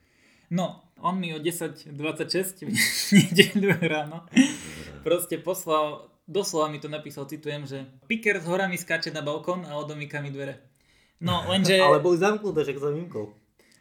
No, 0.49 0.81
on 1.01 1.17
mi 1.21 1.33
o 1.33 1.41
10.26 1.41 1.93
v 2.65 2.73
nedeľu 3.13 3.69
ráno 3.85 4.25
proste 5.05 5.37
poslal, 5.37 6.09
doslova 6.25 6.69
mi 6.69 6.81
to 6.81 6.89
napísal, 6.89 7.29
citujem, 7.29 7.65
že 7.65 7.85
Piker 8.09 8.41
s 8.41 8.45
horami 8.45 8.77
skáče 8.77 9.13
na 9.13 9.21
balkón 9.21 9.65
a 9.65 9.77
odomýka 9.77 10.21
mi 10.21 10.29
dvere. 10.29 10.61
No, 11.21 11.45
lenže... 11.47 11.79
Ale 11.85 12.03
boli 12.03 12.17
zamknuté, 12.19 12.65
že 12.65 12.77
sa 12.77 12.91
vymkol. 12.91 13.31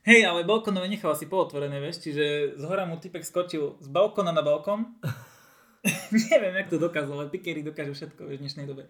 Hej, 0.04 0.28
ale 0.28 0.44
balkónové 0.44 0.84
nechal 0.84 1.16
asi 1.16 1.24
pootvorené, 1.24 1.80
vieš, 1.80 2.04
čiže 2.04 2.60
z 2.60 2.62
hora 2.68 2.84
mu 2.84 3.00
typek 3.00 3.24
skočil 3.24 3.80
z 3.80 3.88
balkóna 3.88 4.36
na 4.36 4.44
balkón. 4.44 5.00
Neviem, 6.12 6.60
jak 6.60 6.68
to 6.68 6.76
dokázal, 6.76 7.24
ale 7.24 7.32
pikery 7.32 7.64
dokážu 7.64 7.96
všetko 7.96 8.28
vieš, 8.28 8.36
v 8.36 8.42
dnešnej 8.44 8.66
dobe. 8.68 8.84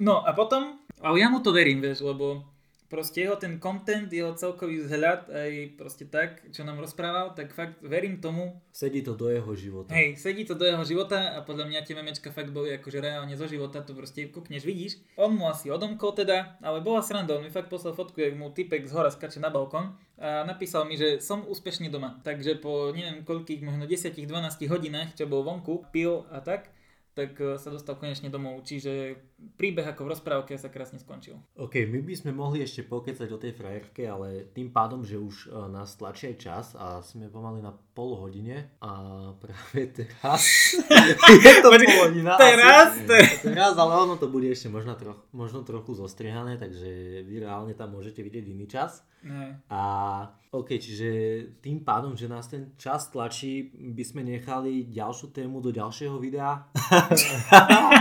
No 0.00 0.24
a 0.24 0.32
potom, 0.32 0.80
ale 1.04 1.20
ja 1.20 1.28
mu 1.28 1.44
to 1.44 1.52
verím, 1.52 1.84
vieš, 1.84 2.00
lebo 2.00 2.48
proste 2.88 3.24
jeho 3.24 3.36
ten 3.36 3.60
content, 3.60 4.08
jeho 4.08 4.32
celkový 4.32 4.84
vzhľad, 4.88 5.28
aj 5.28 5.52
proste 5.76 6.08
tak, 6.08 6.48
čo 6.50 6.64
nám 6.64 6.80
rozprával, 6.80 7.36
tak 7.36 7.52
fakt 7.52 7.78
verím 7.84 8.18
tomu, 8.18 8.56
Sedí 8.78 9.02
to 9.02 9.18
do 9.18 9.26
jeho 9.26 9.52
života. 9.58 9.90
Hej, 9.90 10.22
sedí 10.22 10.46
to 10.46 10.54
do 10.54 10.62
jeho 10.62 10.86
života 10.86 11.34
a 11.34 11.42
podľa 11.42 11.66
mňa 11.66 11.80
tie 11.82 11.98
memečka 11.98 12.30
fakt 12.30 12.54
boli 12.54 12.70
akože 12.78 13.02
reálne 13.02 13.34
zo 13.34 13.50
života, 13.50 13.82
to 13.82 13.90
proste 13.90 14.30
kúkneš, 14.30 14.62
vidíš. 14.62 15.02
On 15.18 15.34
mu 15.34 15.50
asi 15.50 15.66
odomkol 15.66 16.14
teda, 16.14 16.54
ale 16.62 16.78
bola 16.78 17.02
sranda, 17.02 17.34
on 17.34 17.42
mi 17.42 17.50
fakt 17.50 17.66
poslal 17.66 17.98
fotku, 17.98 18.22
jak 18.22 18.38
mu 18.38 18.54
typek 18.54 18.86
z 18.86 18.94
hora 18.94 19.10
skače 19.10 19.42
na 19.42 19.50
balkón 19.50 19.98
a 20.14 20.46
napísal 20.46 20.86
mi, 20.86 20.94
že 20.94 21.18
som 21.18 21.42
úspešne 21.42 21.90
doma. 21.90 22.22
Takže 22.22 22.62
po 22.62 22.94
neviem 22.94 23.26
koľkých, 23.26 23.66
možno 23.66 23.90
10-12 23.90 24.30
hodinách, 24.70 25.18
čo 25.18 25.26
bol 25.26 25.42
vonku, 25.42 25.90
pil 25.90 26.22
a 26.30 26.38
tak, 26.38 26.70
tak 27.18 27.34
eh, 27.42 27.58
sa 27.58 27.74
dostal 27.74 27.98
konečne 27.98 28.30
domov. 28.30 28.62
Čiže 28.62 29.18
príbeh 29.38 29.86
ako 29.86 30.02
v 30.06 30.10
rozprávke 30.14 30.52
sa 30.58 30.66
krásne 30.66 30.98
skončil. 30.98 31.38
OK, 31.54 31.86
my 31.86 32.02
by 32.02 32.14
sme 32.14 32.30
mohli 32.34 32.62
ešte 32.62 32.82
pokecať 32.82 33.28
o 33.30 33.38
tej 33.38 33.54
frajerke, 33.54 34.02
ale 34.02 34.50
tým 34.50 34.74
pádom, 34.74 35.06
že 35.06 35.14
už 35.14 35.50
uh, 35.50 35.70
nás 35.70 35.94
tlačí 35.94 36.34
čas 36.34 36.74
a 36.74 36.98
sme 36.98 37.30
pomaly 37.30 37.62
na 37.62 37.70
pol 37.70 38.18
hodine 38.18 38.74
a 38.82 38.90
práve 39.38 39.90
teraz 39.94 40.42
je 41.46 41.54
to 41.62 41.70
pol 41.70 42.10
hodina. 42.10 42.34
teraz? 42.34 42.98
asi, 42.98 43.46
teraz, 43.46 43.74
ale 43.78 43.94
ono 43.94 44.18
to 44.18 44.26
bude 44.26 44.50
ešte 44.50 44.70
možno, 44.70 44.98
troch, 44.98 45.22
možno 45.30 45.62
trochu 45.62 45.94
zostrihané, 45.94 46.58
takže 46.58 47.22
vy 47.22 47.34
reálne 47.46 47.74
tam 47.78 47.94
môžete 47.94 48.22
vidieť 48.22 48.44
iný 48.50 48.66
čas. 48.66 49.06
Ne. 49.18 49.58
A 49.66 49.82
OK, 50.48 50.80
čiže 50.80 51.10
tým 51.60 51.84
pádom, 51.84 52.16
že 52.16 52.30
nás 52.30 52.48
ten 52.48 52.72
čas 52.80 53.12
tlačí, 53.12 53.68
by 53.74 54.00
sme 54.00 54.22
nechali 54.24 54.88
ďalšiu 54.88 55.28
tému 55.28 55.60
do 55.60 55.68
ďalšieho 55.68 56.16
videa, 56.16 56.64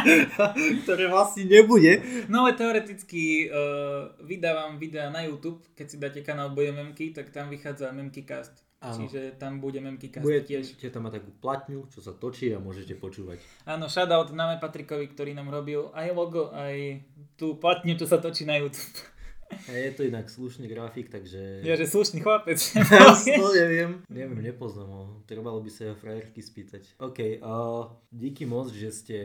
ktoré 0.87 1.11
vlastne 1.11 1.26
nebude. 1.35 1.99
No 2.29 2.45
ale 2.45 2.53
teoreticky 2.53 3.51
uh, 3.51 4.13
vydávam 4.23 4.79
videa 4.79 5.09
na 5.09 5.27
YouTube, 5.27 5.59
keď 5.75 5.85
si 5.89 5.97
dáte 5.97 6.19
kanál 6.21 6.55
Boje 6.55 6.71
Memky, 6.71 7.11
tak 7.11 7.29
tam 7.29 7.49
vychádza 7.49 7.91
Memky 7.91 8.23
Cast. 8.23 8.63
Áno. 8.77 8.93
Čiže 8.93 9.41
tam 9.41 9.57
bude 9.57 9.81
Memky 9.81 10.13
Cast 10.13 10.21
Bude 10.21 10.45
tiež. 10.45 10.77
tiež. 10.77 10.93
tam 10.93 11.09
mať 11.09 11.17
takú 11.17 11.33
platňu, 11.41 11.89
čo 11.89 11.97
sa 11.97 12.13
točí 12.13 12.53
a 12.53 12.61
môžete 12.61 12.93
počúvať. 12.93 13.41
Áno, 13.65 13.89
shoutout 13.89 14.29
Name 14.37 14.61
Patrikovi, 14.61 15.09
ktorý 15.09 15.33
nám 15.33 15.49
robil 15.49 15.89
aj 15.97 16.07
logo, 16.13 16.53
aj 16.53 17.01
tú 17.33 17.57
platňu, 17.57 17.97
čo 17.97 18.05
sa 18.05 18.21
točí 18.21 18.45
na 18.45 18.61
YouTube. 18.61 19.01
A 19.47 19.71
je 19.71 19.91
to 19.95 20.03
inak 20.03 20.29
slušný 20.29 20.67
grafik, 20.67 21.07
takže... 21.09 21.63
Ja, 21.63 21.79
že 21.79 21.87
slušný 21.87 22.19
chlapec. 22.19 22.59
To 23.39 23.55
neviem. 23.55 24.03
Neviem, 24.11 24.43
nepoznám 24.43 24.89
ho. 24.91 25.03
Trebalo 25.23 25.63
by 25.63 25.71
sa 25.71 25.87
jeho 25.87 25.97
frajerky 25.97 26.43
spýtať. 26.43 26.99
OK, 26.99 27.39
uh, 27.39 27.87
díky 28.11 28.43
moc, 28.43 28.69
že 28.75 28.91
ste 28.91 29.17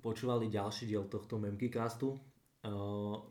počúvali 0.00 0.48
ďalší 0.48 0.88
diel 0.88 1.04
tohto 1.10 1.36
Memkycastu. 1.36 2.16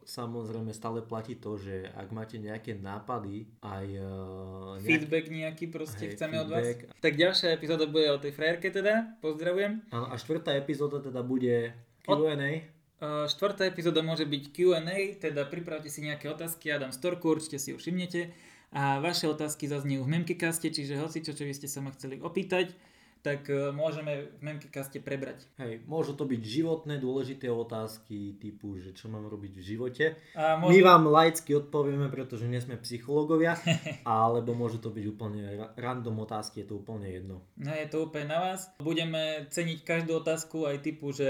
Samozrejme 0.03 0.75
stále 0.75 0.99
platí 1.07 1.39
to, 1.39 1.55
že 1.55 1.87
ak 1.95 2.11
máte 2.11 2.35
nejaké 2.35 2.75
nápady, 2.75 3.47
aj 3.63 3.87
uh, 3.95 4.75
Feedback 4.83 5.31
nejaký 5.31 5.71
proste 5.71 6.11
Hej, 6.11 6.19
chceme 6.19 6.35
od 6.43 6.51
vás. 6.51 6.59
feedback. 6.59 6.99
Tak 6.99 7.13
ďalšia 7.15 7.55
epizóda 7.55 7.87
bude 7.87 8.11
o 8.11 8.19
tej 8.19 8.35
frajerke 8.35 8.67
teda. 8.75 9.15
Pozdravujem. 9.23 9.87
Áno, 9.87 10.11
a 10.11 10.19
štvrtá 10.19 10.59
epizóda 10.59 10.99
teda 10.99 11.23
bude 11.23 11.71
Q&A. 12.03 12.67
Uh, 12.99 13.23
štvrtá 13.31 13.71
epizóda 13.71 14.03
môže 14.03 14.27
byť 14.27 14.43
Q&A, 14.51 15.15
teda 15.15 15.47
pripravte 15.47 15.87
si 15.87 16.03
nejaké 16.03 16.27
otázky, 16.27 16.67
ja 16.67 16.83
dám 16.83 16.91
storku, 16.91 17.31
určite 17.31 17.55
si 17.55 17.71
ju 17.71 17.79
všimnete. 17.79 18.35
A 18.75 18.99
vaše 18.99 19.31
otázky 19.31 19.63
zaznejú 19.71 20.03
v 20.03 20.11
Memkikaste, 20.11 20.67
čiže 20.75 20.99
hoci 20.99 21.23
čo, 21.23 21.31
čo 21.31 21.47
by 21.47 21.55
ste 21.55 21.71
sa 21.71 21.79
ma 21.79 21.95
chceli 21.95 22.19
opýtať, 22.19 22.75
tak 23.21 23.47
uh, 23.47 23.69
môžeme 23.69 24.33
v 24.37 24.41
Memkikaste 24.41 24.97
prebrať. 24.99 25.45
Hej, 25.61 25.85
môžu 25.85 26.17
to 26.17 26.25
byť 26.25 26.41
životné 26.41 26.97
dôležité 26.97 27.47
otázky 27.47 28.35
typu, 28.41 28.81
že 28.81 28.97
čo 28.97 29.07
mám 29.07 29.29
robiť 29.29 29.53
v 29.55 29.63
živote. 29.63 30.05
A 30.33 30.57
My 30.57 30.69
môžeme, 30.69 30.85
vám 30.85 31.03
laicky 31.09 31.53
odpovieme, 31.53 32.09
pretože 32.09 32.49
nie 32.49 32.57
sme 32.57 32.81
psychológovia, 32.81 33.57
alebo 34.05 34.57
môžu 34.57 34.81
to 34.81 34.89
byť 34.89 35.05
úplne 35.05 35.41
ra- 35.55 35.71
random 35.77 36.25
otázky, 36.25 36.65
je 36.65 36.73
to 36.73 36.81
úplne 36.81 37.05
jedno. 37.05 37.45
no, 37.57 37.71
je 37.71 37.87
to 37.87 38.09
úplne 38.09 38.27
na 38.29 38.39
vás. 38.41 38.69
Budeme 38.81 39.45
ceniť 39.49 39.85
každú 39.85 40.19
otázku 40.19 40.65
aj 40.65 40.81
typu, 40.81 41.13
že 41.13 41.29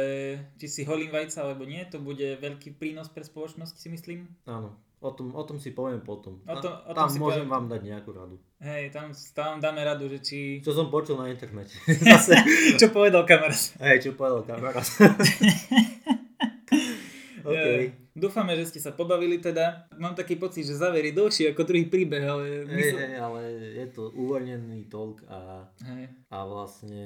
či 0.57 0.67
si 0.71 0.81
holím 0.87 1.11
vajca 1.11 1.43
alebo 1.43 1.67
nie, 1.67 1.83
to 1.85 1.99
bude 1.99 2.23
veľký 2.39 2.79
prínos 2.79 3.11
pre 3.11 3.27
spoločnosť 3.27 3.75
si 3.75 3.87
myslím. 3.91 4.19
Áno, 4.47 4.73
o 5.01 5.09
tom, 5.11 5.33
o 5.33 5.43
tom 5.43 5.57
si 5.57 5.73
poviem 5.73 5.99
potom. 5.99 6.37
O 6.45 6.55
tom- 6.61 6.77
o 6.85 6.93
tam 6.93 7.09
tom 7.09 7.13
si 7.13 7.17
môžem 7.17 7.49
poviem. 7.49 7.53
vám 7.53 7.65
dať 7.67 7.81
nejakú 7.81 8.09
radu. 8.13 8.37
Hej, 8.61 8.93
tam, 8.93 9.09
tam 9.33 9.57
dáme 9.57 9.81
radu, 9.81 10.05
že 10.05 10.21
či... 10.21 10.61
Čo 10.61 10.77
som 10.77 10.93
počul 10.93 11.17
na 11.17 11.27
internete. 11.27 11.73
Zase, 12.05 12.37
Čo 12.77 12.93
povedal 12.93 13.25
kamarát. 13.25 13.57
hej, 13.81 13.97
čo 13.99 14.13
povedal 14.13 14.45
kamarát. 14.45 14.85
OK. 17.41 17.57
E, 17.57 17.97
Dúfame, 18.11 18.53
že 18.59 18.67
ste 18.69 18.79
sa 18.83 18.91
pobavili 18.91 19.39
teda. 19.39 19.87
Mám 19.97 20.13
taký 20.13 20.35
pocit, 20.35 20.67
že 20.67 20.75
záver 20.77 21.09
je 21.09 21.15
dlhší 21.15 21.55
ako 21.55 21.63
druhý 21.63 21.87
príbeh, 21.87 22.21
ale... 22.21 22.67
Hej, 22.67 22.75
Mysl... 22.75 22.97
hej, 23.01 23.13
ale 23.17 23.41
je 23.81 23.87
to 23.89 24.11
uvoľnený 24.13 24.91
talk 24.91 25.23
a, 25.31 25.63
Hej. 25.81 26.11
a 26.27 26.37
vlastne 26.45 27.01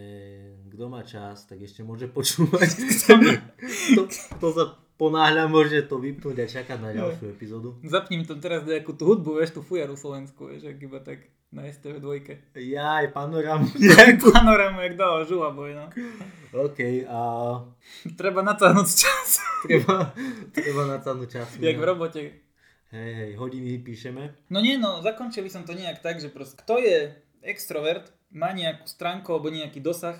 kto 0.67 0.83
má 0.89 1.05
čas, 1.05 1.45
tak 1.45 1.61
ešte 1.61 1.85
môže 1.85 2.09
počúvať. 2.09 2.67
to, 3.95 4.01
to 4.41 4.47
sa 4.49 4.63
ponáhľa, 4.95 5.51
môže 5.51 5.83
to 5.87 5.99
vypnúť 5.99 6.43
a 6.43 6.47
čakať 6.47 6.79
na 6.79 6.91
ďalšiu 6.95 7.25
epizódu. 7.31 7.69
Zapním 7.83 8.23
tam 8.23 8.39
teraz 8.39 8.63
nejakú 8.63 8.95
tú 8.95 9.11
hudbu, 9.11 9.39
vieš, 9.39 9.55
tú 9.55 9.61
fujaru 9.61 9.99
slovenskú, 9.99 10.51
vieš, 10.51 10.71
ak 10.71 10.79
iba 10.79 10.99
tak 11.03 11.27
na 11.55 11.63
STV 11.71 12.03
dvojke. 12.03 12.51
Ja 12.59 12.99
aj 12.99 13.15
panorámu. 13.15 13.71
Panorámu, 14.35 14.83
jak 14.83 14.95
dala 14.99 15.23
žula 15.23 15.55
boj, 15.55 15.71
no. 15.71 15.87
OK, 16.51 17.07
a 17.07 17.19
Treba 18.19 18.43
natáhnuť 18.43 18.87
čas, 18.91 19.39
treba, 19.63 20.11
treba 20.51 20.83
natáhnuť 20.99 21.29
čas. 21.31 21.47
jak 21.63 21.79
v 21.79 21.85
robote. 21.85 22.21
Hej, 22.91 23.11
hej, 23.11 23.31
hodiny 23.35 23.81
píšeme. 23.81 24.47
No 24.51 24.63
nie, 24.63 24.79
no, 24.79 25.03
zakončili 25.03 25.51
som 25.51 25.67
to 25.67 25.75
nejak 25.75 25.99
tak, 25.99 26.21
že 26.21 26.31
proste, 26.31 26.55
kto 26.59 26.79
je 26.79 27.11
extrovert, 27.43 28.11
má 28.31 28.55
nejakú 28.55 28.87
stránku 28.87 29.31
alebo 29.31 29.51
nejaký 29.51 29.79
dosah 29.83 30.19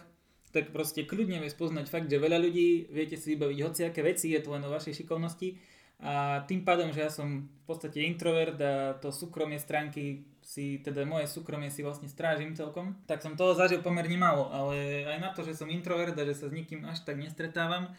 tak 0.55 0.71
proste 0.71 1.03
kľudne 1.03 1.43
vie 1.43 1.51
spoznať 1.51 1.91
fakt, 1.91 2.07
že 2.07 2.15
veľa 2.15 2.39
ľudí 2.39 2.87
viete 2.87 3.19
si 3.19 3.35
vybaviť 3.35 3.59
hociaké 3.59 3.99
veci, 3.99 4.31
je 4.31 4.39
to 4.39 4.55
len 4.55 4.63
o 4.63 4.71
vašej 4.71 5.03
šikovnosti. 5.03 5.59
A 5.99 6.43
tým 6.47 6.63
pádom, 6.63 6.95
že 6.95 7.03
ja 7.03 7.11
som 7.11 7.47
v 7.47 7.63
podstate 7.67 8.03
introvert 8.03 8.55
a 8.59 8.95
to 8.99 9.11
súkromie 9.11 9.59
stránky 9.59 10.27
si, 10.39 10.79
teda 10.79 11.03
moje 11.03 11.27
súkromie 11.27 11.67
si 11.71 11.83
vlastne 11.83 12.07
strážim 12.07 12.55
celkom, 12.55 12.95
tak 13.09 13.19
som 13.19 13.35
toho 13.35 13.55
zažil 13.55 13.83
pomerne 13.83 14.15
málo, 14.15 14.47
ale 14.51 15.03
aj 15.07 15.19
na 15.19 15.29
to, 15.35 15.41
že 15.43 15.57
som 15.57 15.71
introvert 15.71 16.15
a 16.15 16.27
že 16.27 16.37
sa 16.37 16.47
s 16.47 16.55
nikým 16.55 16.85
až 16.85 17.03
tak 17.03 17.17
nestretávam, 17.17 17.91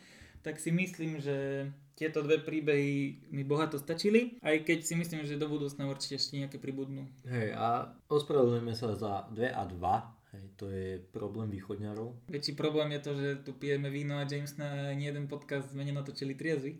tak 0.46 0.62
si 0.62 0.70
myslím, 0.70 1.18
že 1.18 1.68
tieto 1.98 2.22
dve 2.22 2.38
príbehy 2.38 3.26
mi 3.34 3.42
bohato 3.42 3.80
stačili, 3.80 4.38
aj 4.44 4.62
keď 4.62 4.78
si 4.84 4.94
myslím, 4.94 5.24
že 5.26 5.40
do 5.40 5.48
budúcna 5.48 5.88
určite 5.88 6.20
ešte 6.20 6.38
nejaké 6.38 6.60
pribudnú. 6.60 7.08
Hej, 7.26 7.56
a 7.56 7.90
ospravedlňujeme 8.06 8.74
sa 8.76 8.94
za 8.94 9.26
2 9.32 9.42
a 9.50 9.62
2, 9.66 10.15
hej, 10.36 10.46
to 10.60 10.68
je 10.68 11.00
problém 11.10 11.48
východňarov. 11.48 12.28
Väčší 12.28 12.52
problém 12.52 12.92
je 12.92 13.00
to, 13.00 13.12
že 13.16 13.28
tu 13.42 13.56
pijeme 13.56 13.88
víno 13.88 14.20
a 14.20 14.28
James 14.28 14.52
na 14.60 14.92
ani 14.92 15.08
jeden 15.08 15.24
podcast 15.26 15.72
sme 15.72 15.82
nenatočili 15.82 16.36
triezvy. 16.36 16.76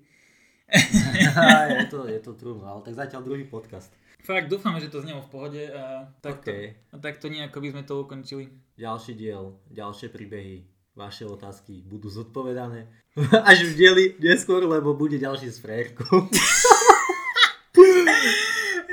je 1.81 1.87
to, 1.89 2.05
je 2.11 2.21
to 2.21 2.33
true, 2.35 2.61
ale 2.67 2.83
tak 2.85 2.95
zatiaľ 2.95 3.23
druhý 3.25 3.47
podcast. 3.47 3.89
Fakt, 4.21 4.51
dúfame, 4.51 4.83
že 4.83 4.91
to 4.91 4.99
znelo 5.01 5.23
v 5.23 5.31
pohode 5.31 5.63
a 5.71 6.11
takto, 6.19 6.51
Okay. 6.51 6.75
a 6.91 6.99
takto 6.99 7.31
nejako 7.31 7.63
by 7.63 7.69
sme 7.71 7.83
to 7.87 7.95
ukončili. 8.03 8.45
Ďalší 8.75 9.15
diel, 9.15 9.55
ďalšie 9.71 10.11
príbehy, 10.11 10.67
vaše 10.99 11.23
otázky 11.23 11.87
budú 11.87 12.11
zodpovedané 12.11 12.91
až 13.51 13.71
v 13.71 13.73
dieli 13.79 14.05
neskôr, 14.19 14.67
lebo 14.67 14.99
bude 14.99 15.17
ďalší 15.17 15.49
s 15.55 15.63
frérkou. 15.63 16.27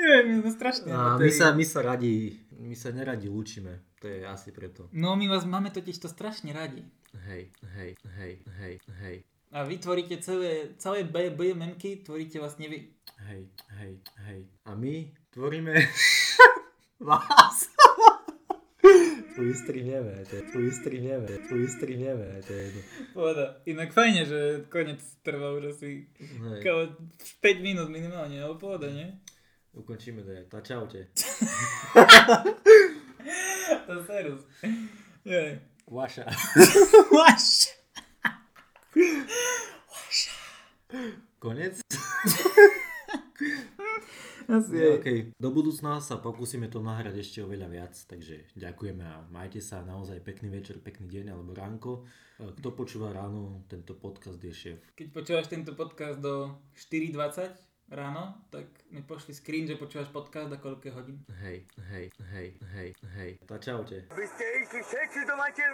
Neviem, 0.04 0.24
my 0.28 0.34
sme 0.44 0.50
strašne 0.52 0.88
A 0.92 1.16
my 1.16 1.30
sa, 1.32 1.56
my 1.56 1.64
sa 1.64 1.80
radi, 1.80 2.36
my 2.74 2.82
sa 2.82 2.90
neradi 2.90 3.30
lúčime, 3.30 3.86
to 4.02 4.10
je 4.10 4.26
asi 4.26 4.50
preto. 4.50 4.90
No 4.90 5.14
my 5.14 5.30
vás 5.30 5.46
máme 5.46 5.70
totiž 5.70 5.94
to 6.02 6.10
strašne 6.10 6.50
radi. 6.50 6.82
Hej, 7.14 7.54
hej, 7.78 7.94
hej, 8.18 8.34
hej, 8.58 8.74
hej, 8.98 9.16
A 9.54 9.62
vy 9.62 9.78
tvoríte 9.78 10.18
celé, 10.18 10.74
celé 10.82 11.06
BMMky, 11.06 12.02
tvoríte 12.02 12.42
vlastne 12.42 12.66
vy. 12.66 12.90
hej, 13.30 13.46
hej, 13.78 13.94
hej. 14.26 14.40
A 14.66 14.74
my 14.74 15.06
tvoríme 15.30 15.70
vás. 16.98 17.70
Tu 19.34 19.40
vystrihneme, 19.46 20.26
to 20.26 20.34
je, 20.34 20.42
tu 20.50 21.54
vystrihneme, 21.54 22.42
to 22.42 22.50
je 22.54 22.62
jedno. 22.62 22.82
Pohoda. 23.14 23.46
Inak 23.70 23.94
fajne, 23.94 24.22
že 24.26 24.38
konec 24.66 24.98
trvá 25.22 25.54
už 25.54 25.78
asi 25.78 26.10
Hej, 26.18 26.58
kao 26.66 26.90
5 27.38 27.62
minút 27.62 27.86
minimálne, 27.86 28.42
ale 28.42 28.58
pohoda, 28.58 28.90
nie? 28.90 29.14
Ukončíme 29.74 30.22
to, 30.26 30.30
tak 30.48 30.64
čaute. 30.64 31.08
To 33.86 33.94
serus. 34.04 34.42
Jej. 35.24 35.58
Vaša. 35.88 36.24
Vaš. 37.18 37.72
Konec? 41.38 41.80
Asi 44.44 44.76
jej. 44.76 45.00
okay. 45.00 45.18
Do 45.40 45.48
budúcna 45.50 46.04
sa 46.04 46.20
pokúsime 46.20 46.68
to 46.68 46.84
nahrať 46.84 47.16
ešte 47.24 47.40
oveľa 47.40 47.68
viac, 47.72 47.94
takže 47.96 48.44
ďakujeme 48.52 49.00
a 49.00 49.24
majte 49.32 49.60
sa 49.64 49.80
naozaj 49.80 50.20
pekný 50.20 50.52
večer, 50.52 50.84
pekný 50.84 51.08
deň 51.08 51.32
alebo 51.32 51.56
ránko. 51.56 52.04
E, 52.36 52.52
Kto 52.52 52.76
počúva 52.76 53.08
ráno, 53.12 53.64
tento 53.72 53.96
podcast 53.96 54.36
je 54.36 54.52
šéf. 54.52 54.80
Keď 54.92 55.08
počúvaš 55.16 55.48
tento 55.48 55.72
podcast 55.72 56.20
do 56.20 56.60
4.20 56.76 57.73
ráno, 57.94 58.34
tak 58.50 58.66
mi 58.90 59.02
pošli 59.02 59.34
screen, 59.34 59.70
že 59.70 59.78
počúvaš 59.78 60.10
podcast 60.10 60.50
a 60.50 60.58
koľko 60.58 60.82
je 60.90 60.92
hodín. 60.92 61.16
Hej, 61.40 61.62
hej, 61.94 62.06
hej, 62.34 62.48
hej, 62.74 62.90
hej. 63.14 63.30
Tak 63.46 63.62
čaute. 63.62 64.10
Vy 64.10 64.24
ste 64.26 64.44
išli 64.66 64.80
všetci 64.82 65.20
do 65.30 65.34
mater 65.38 65.70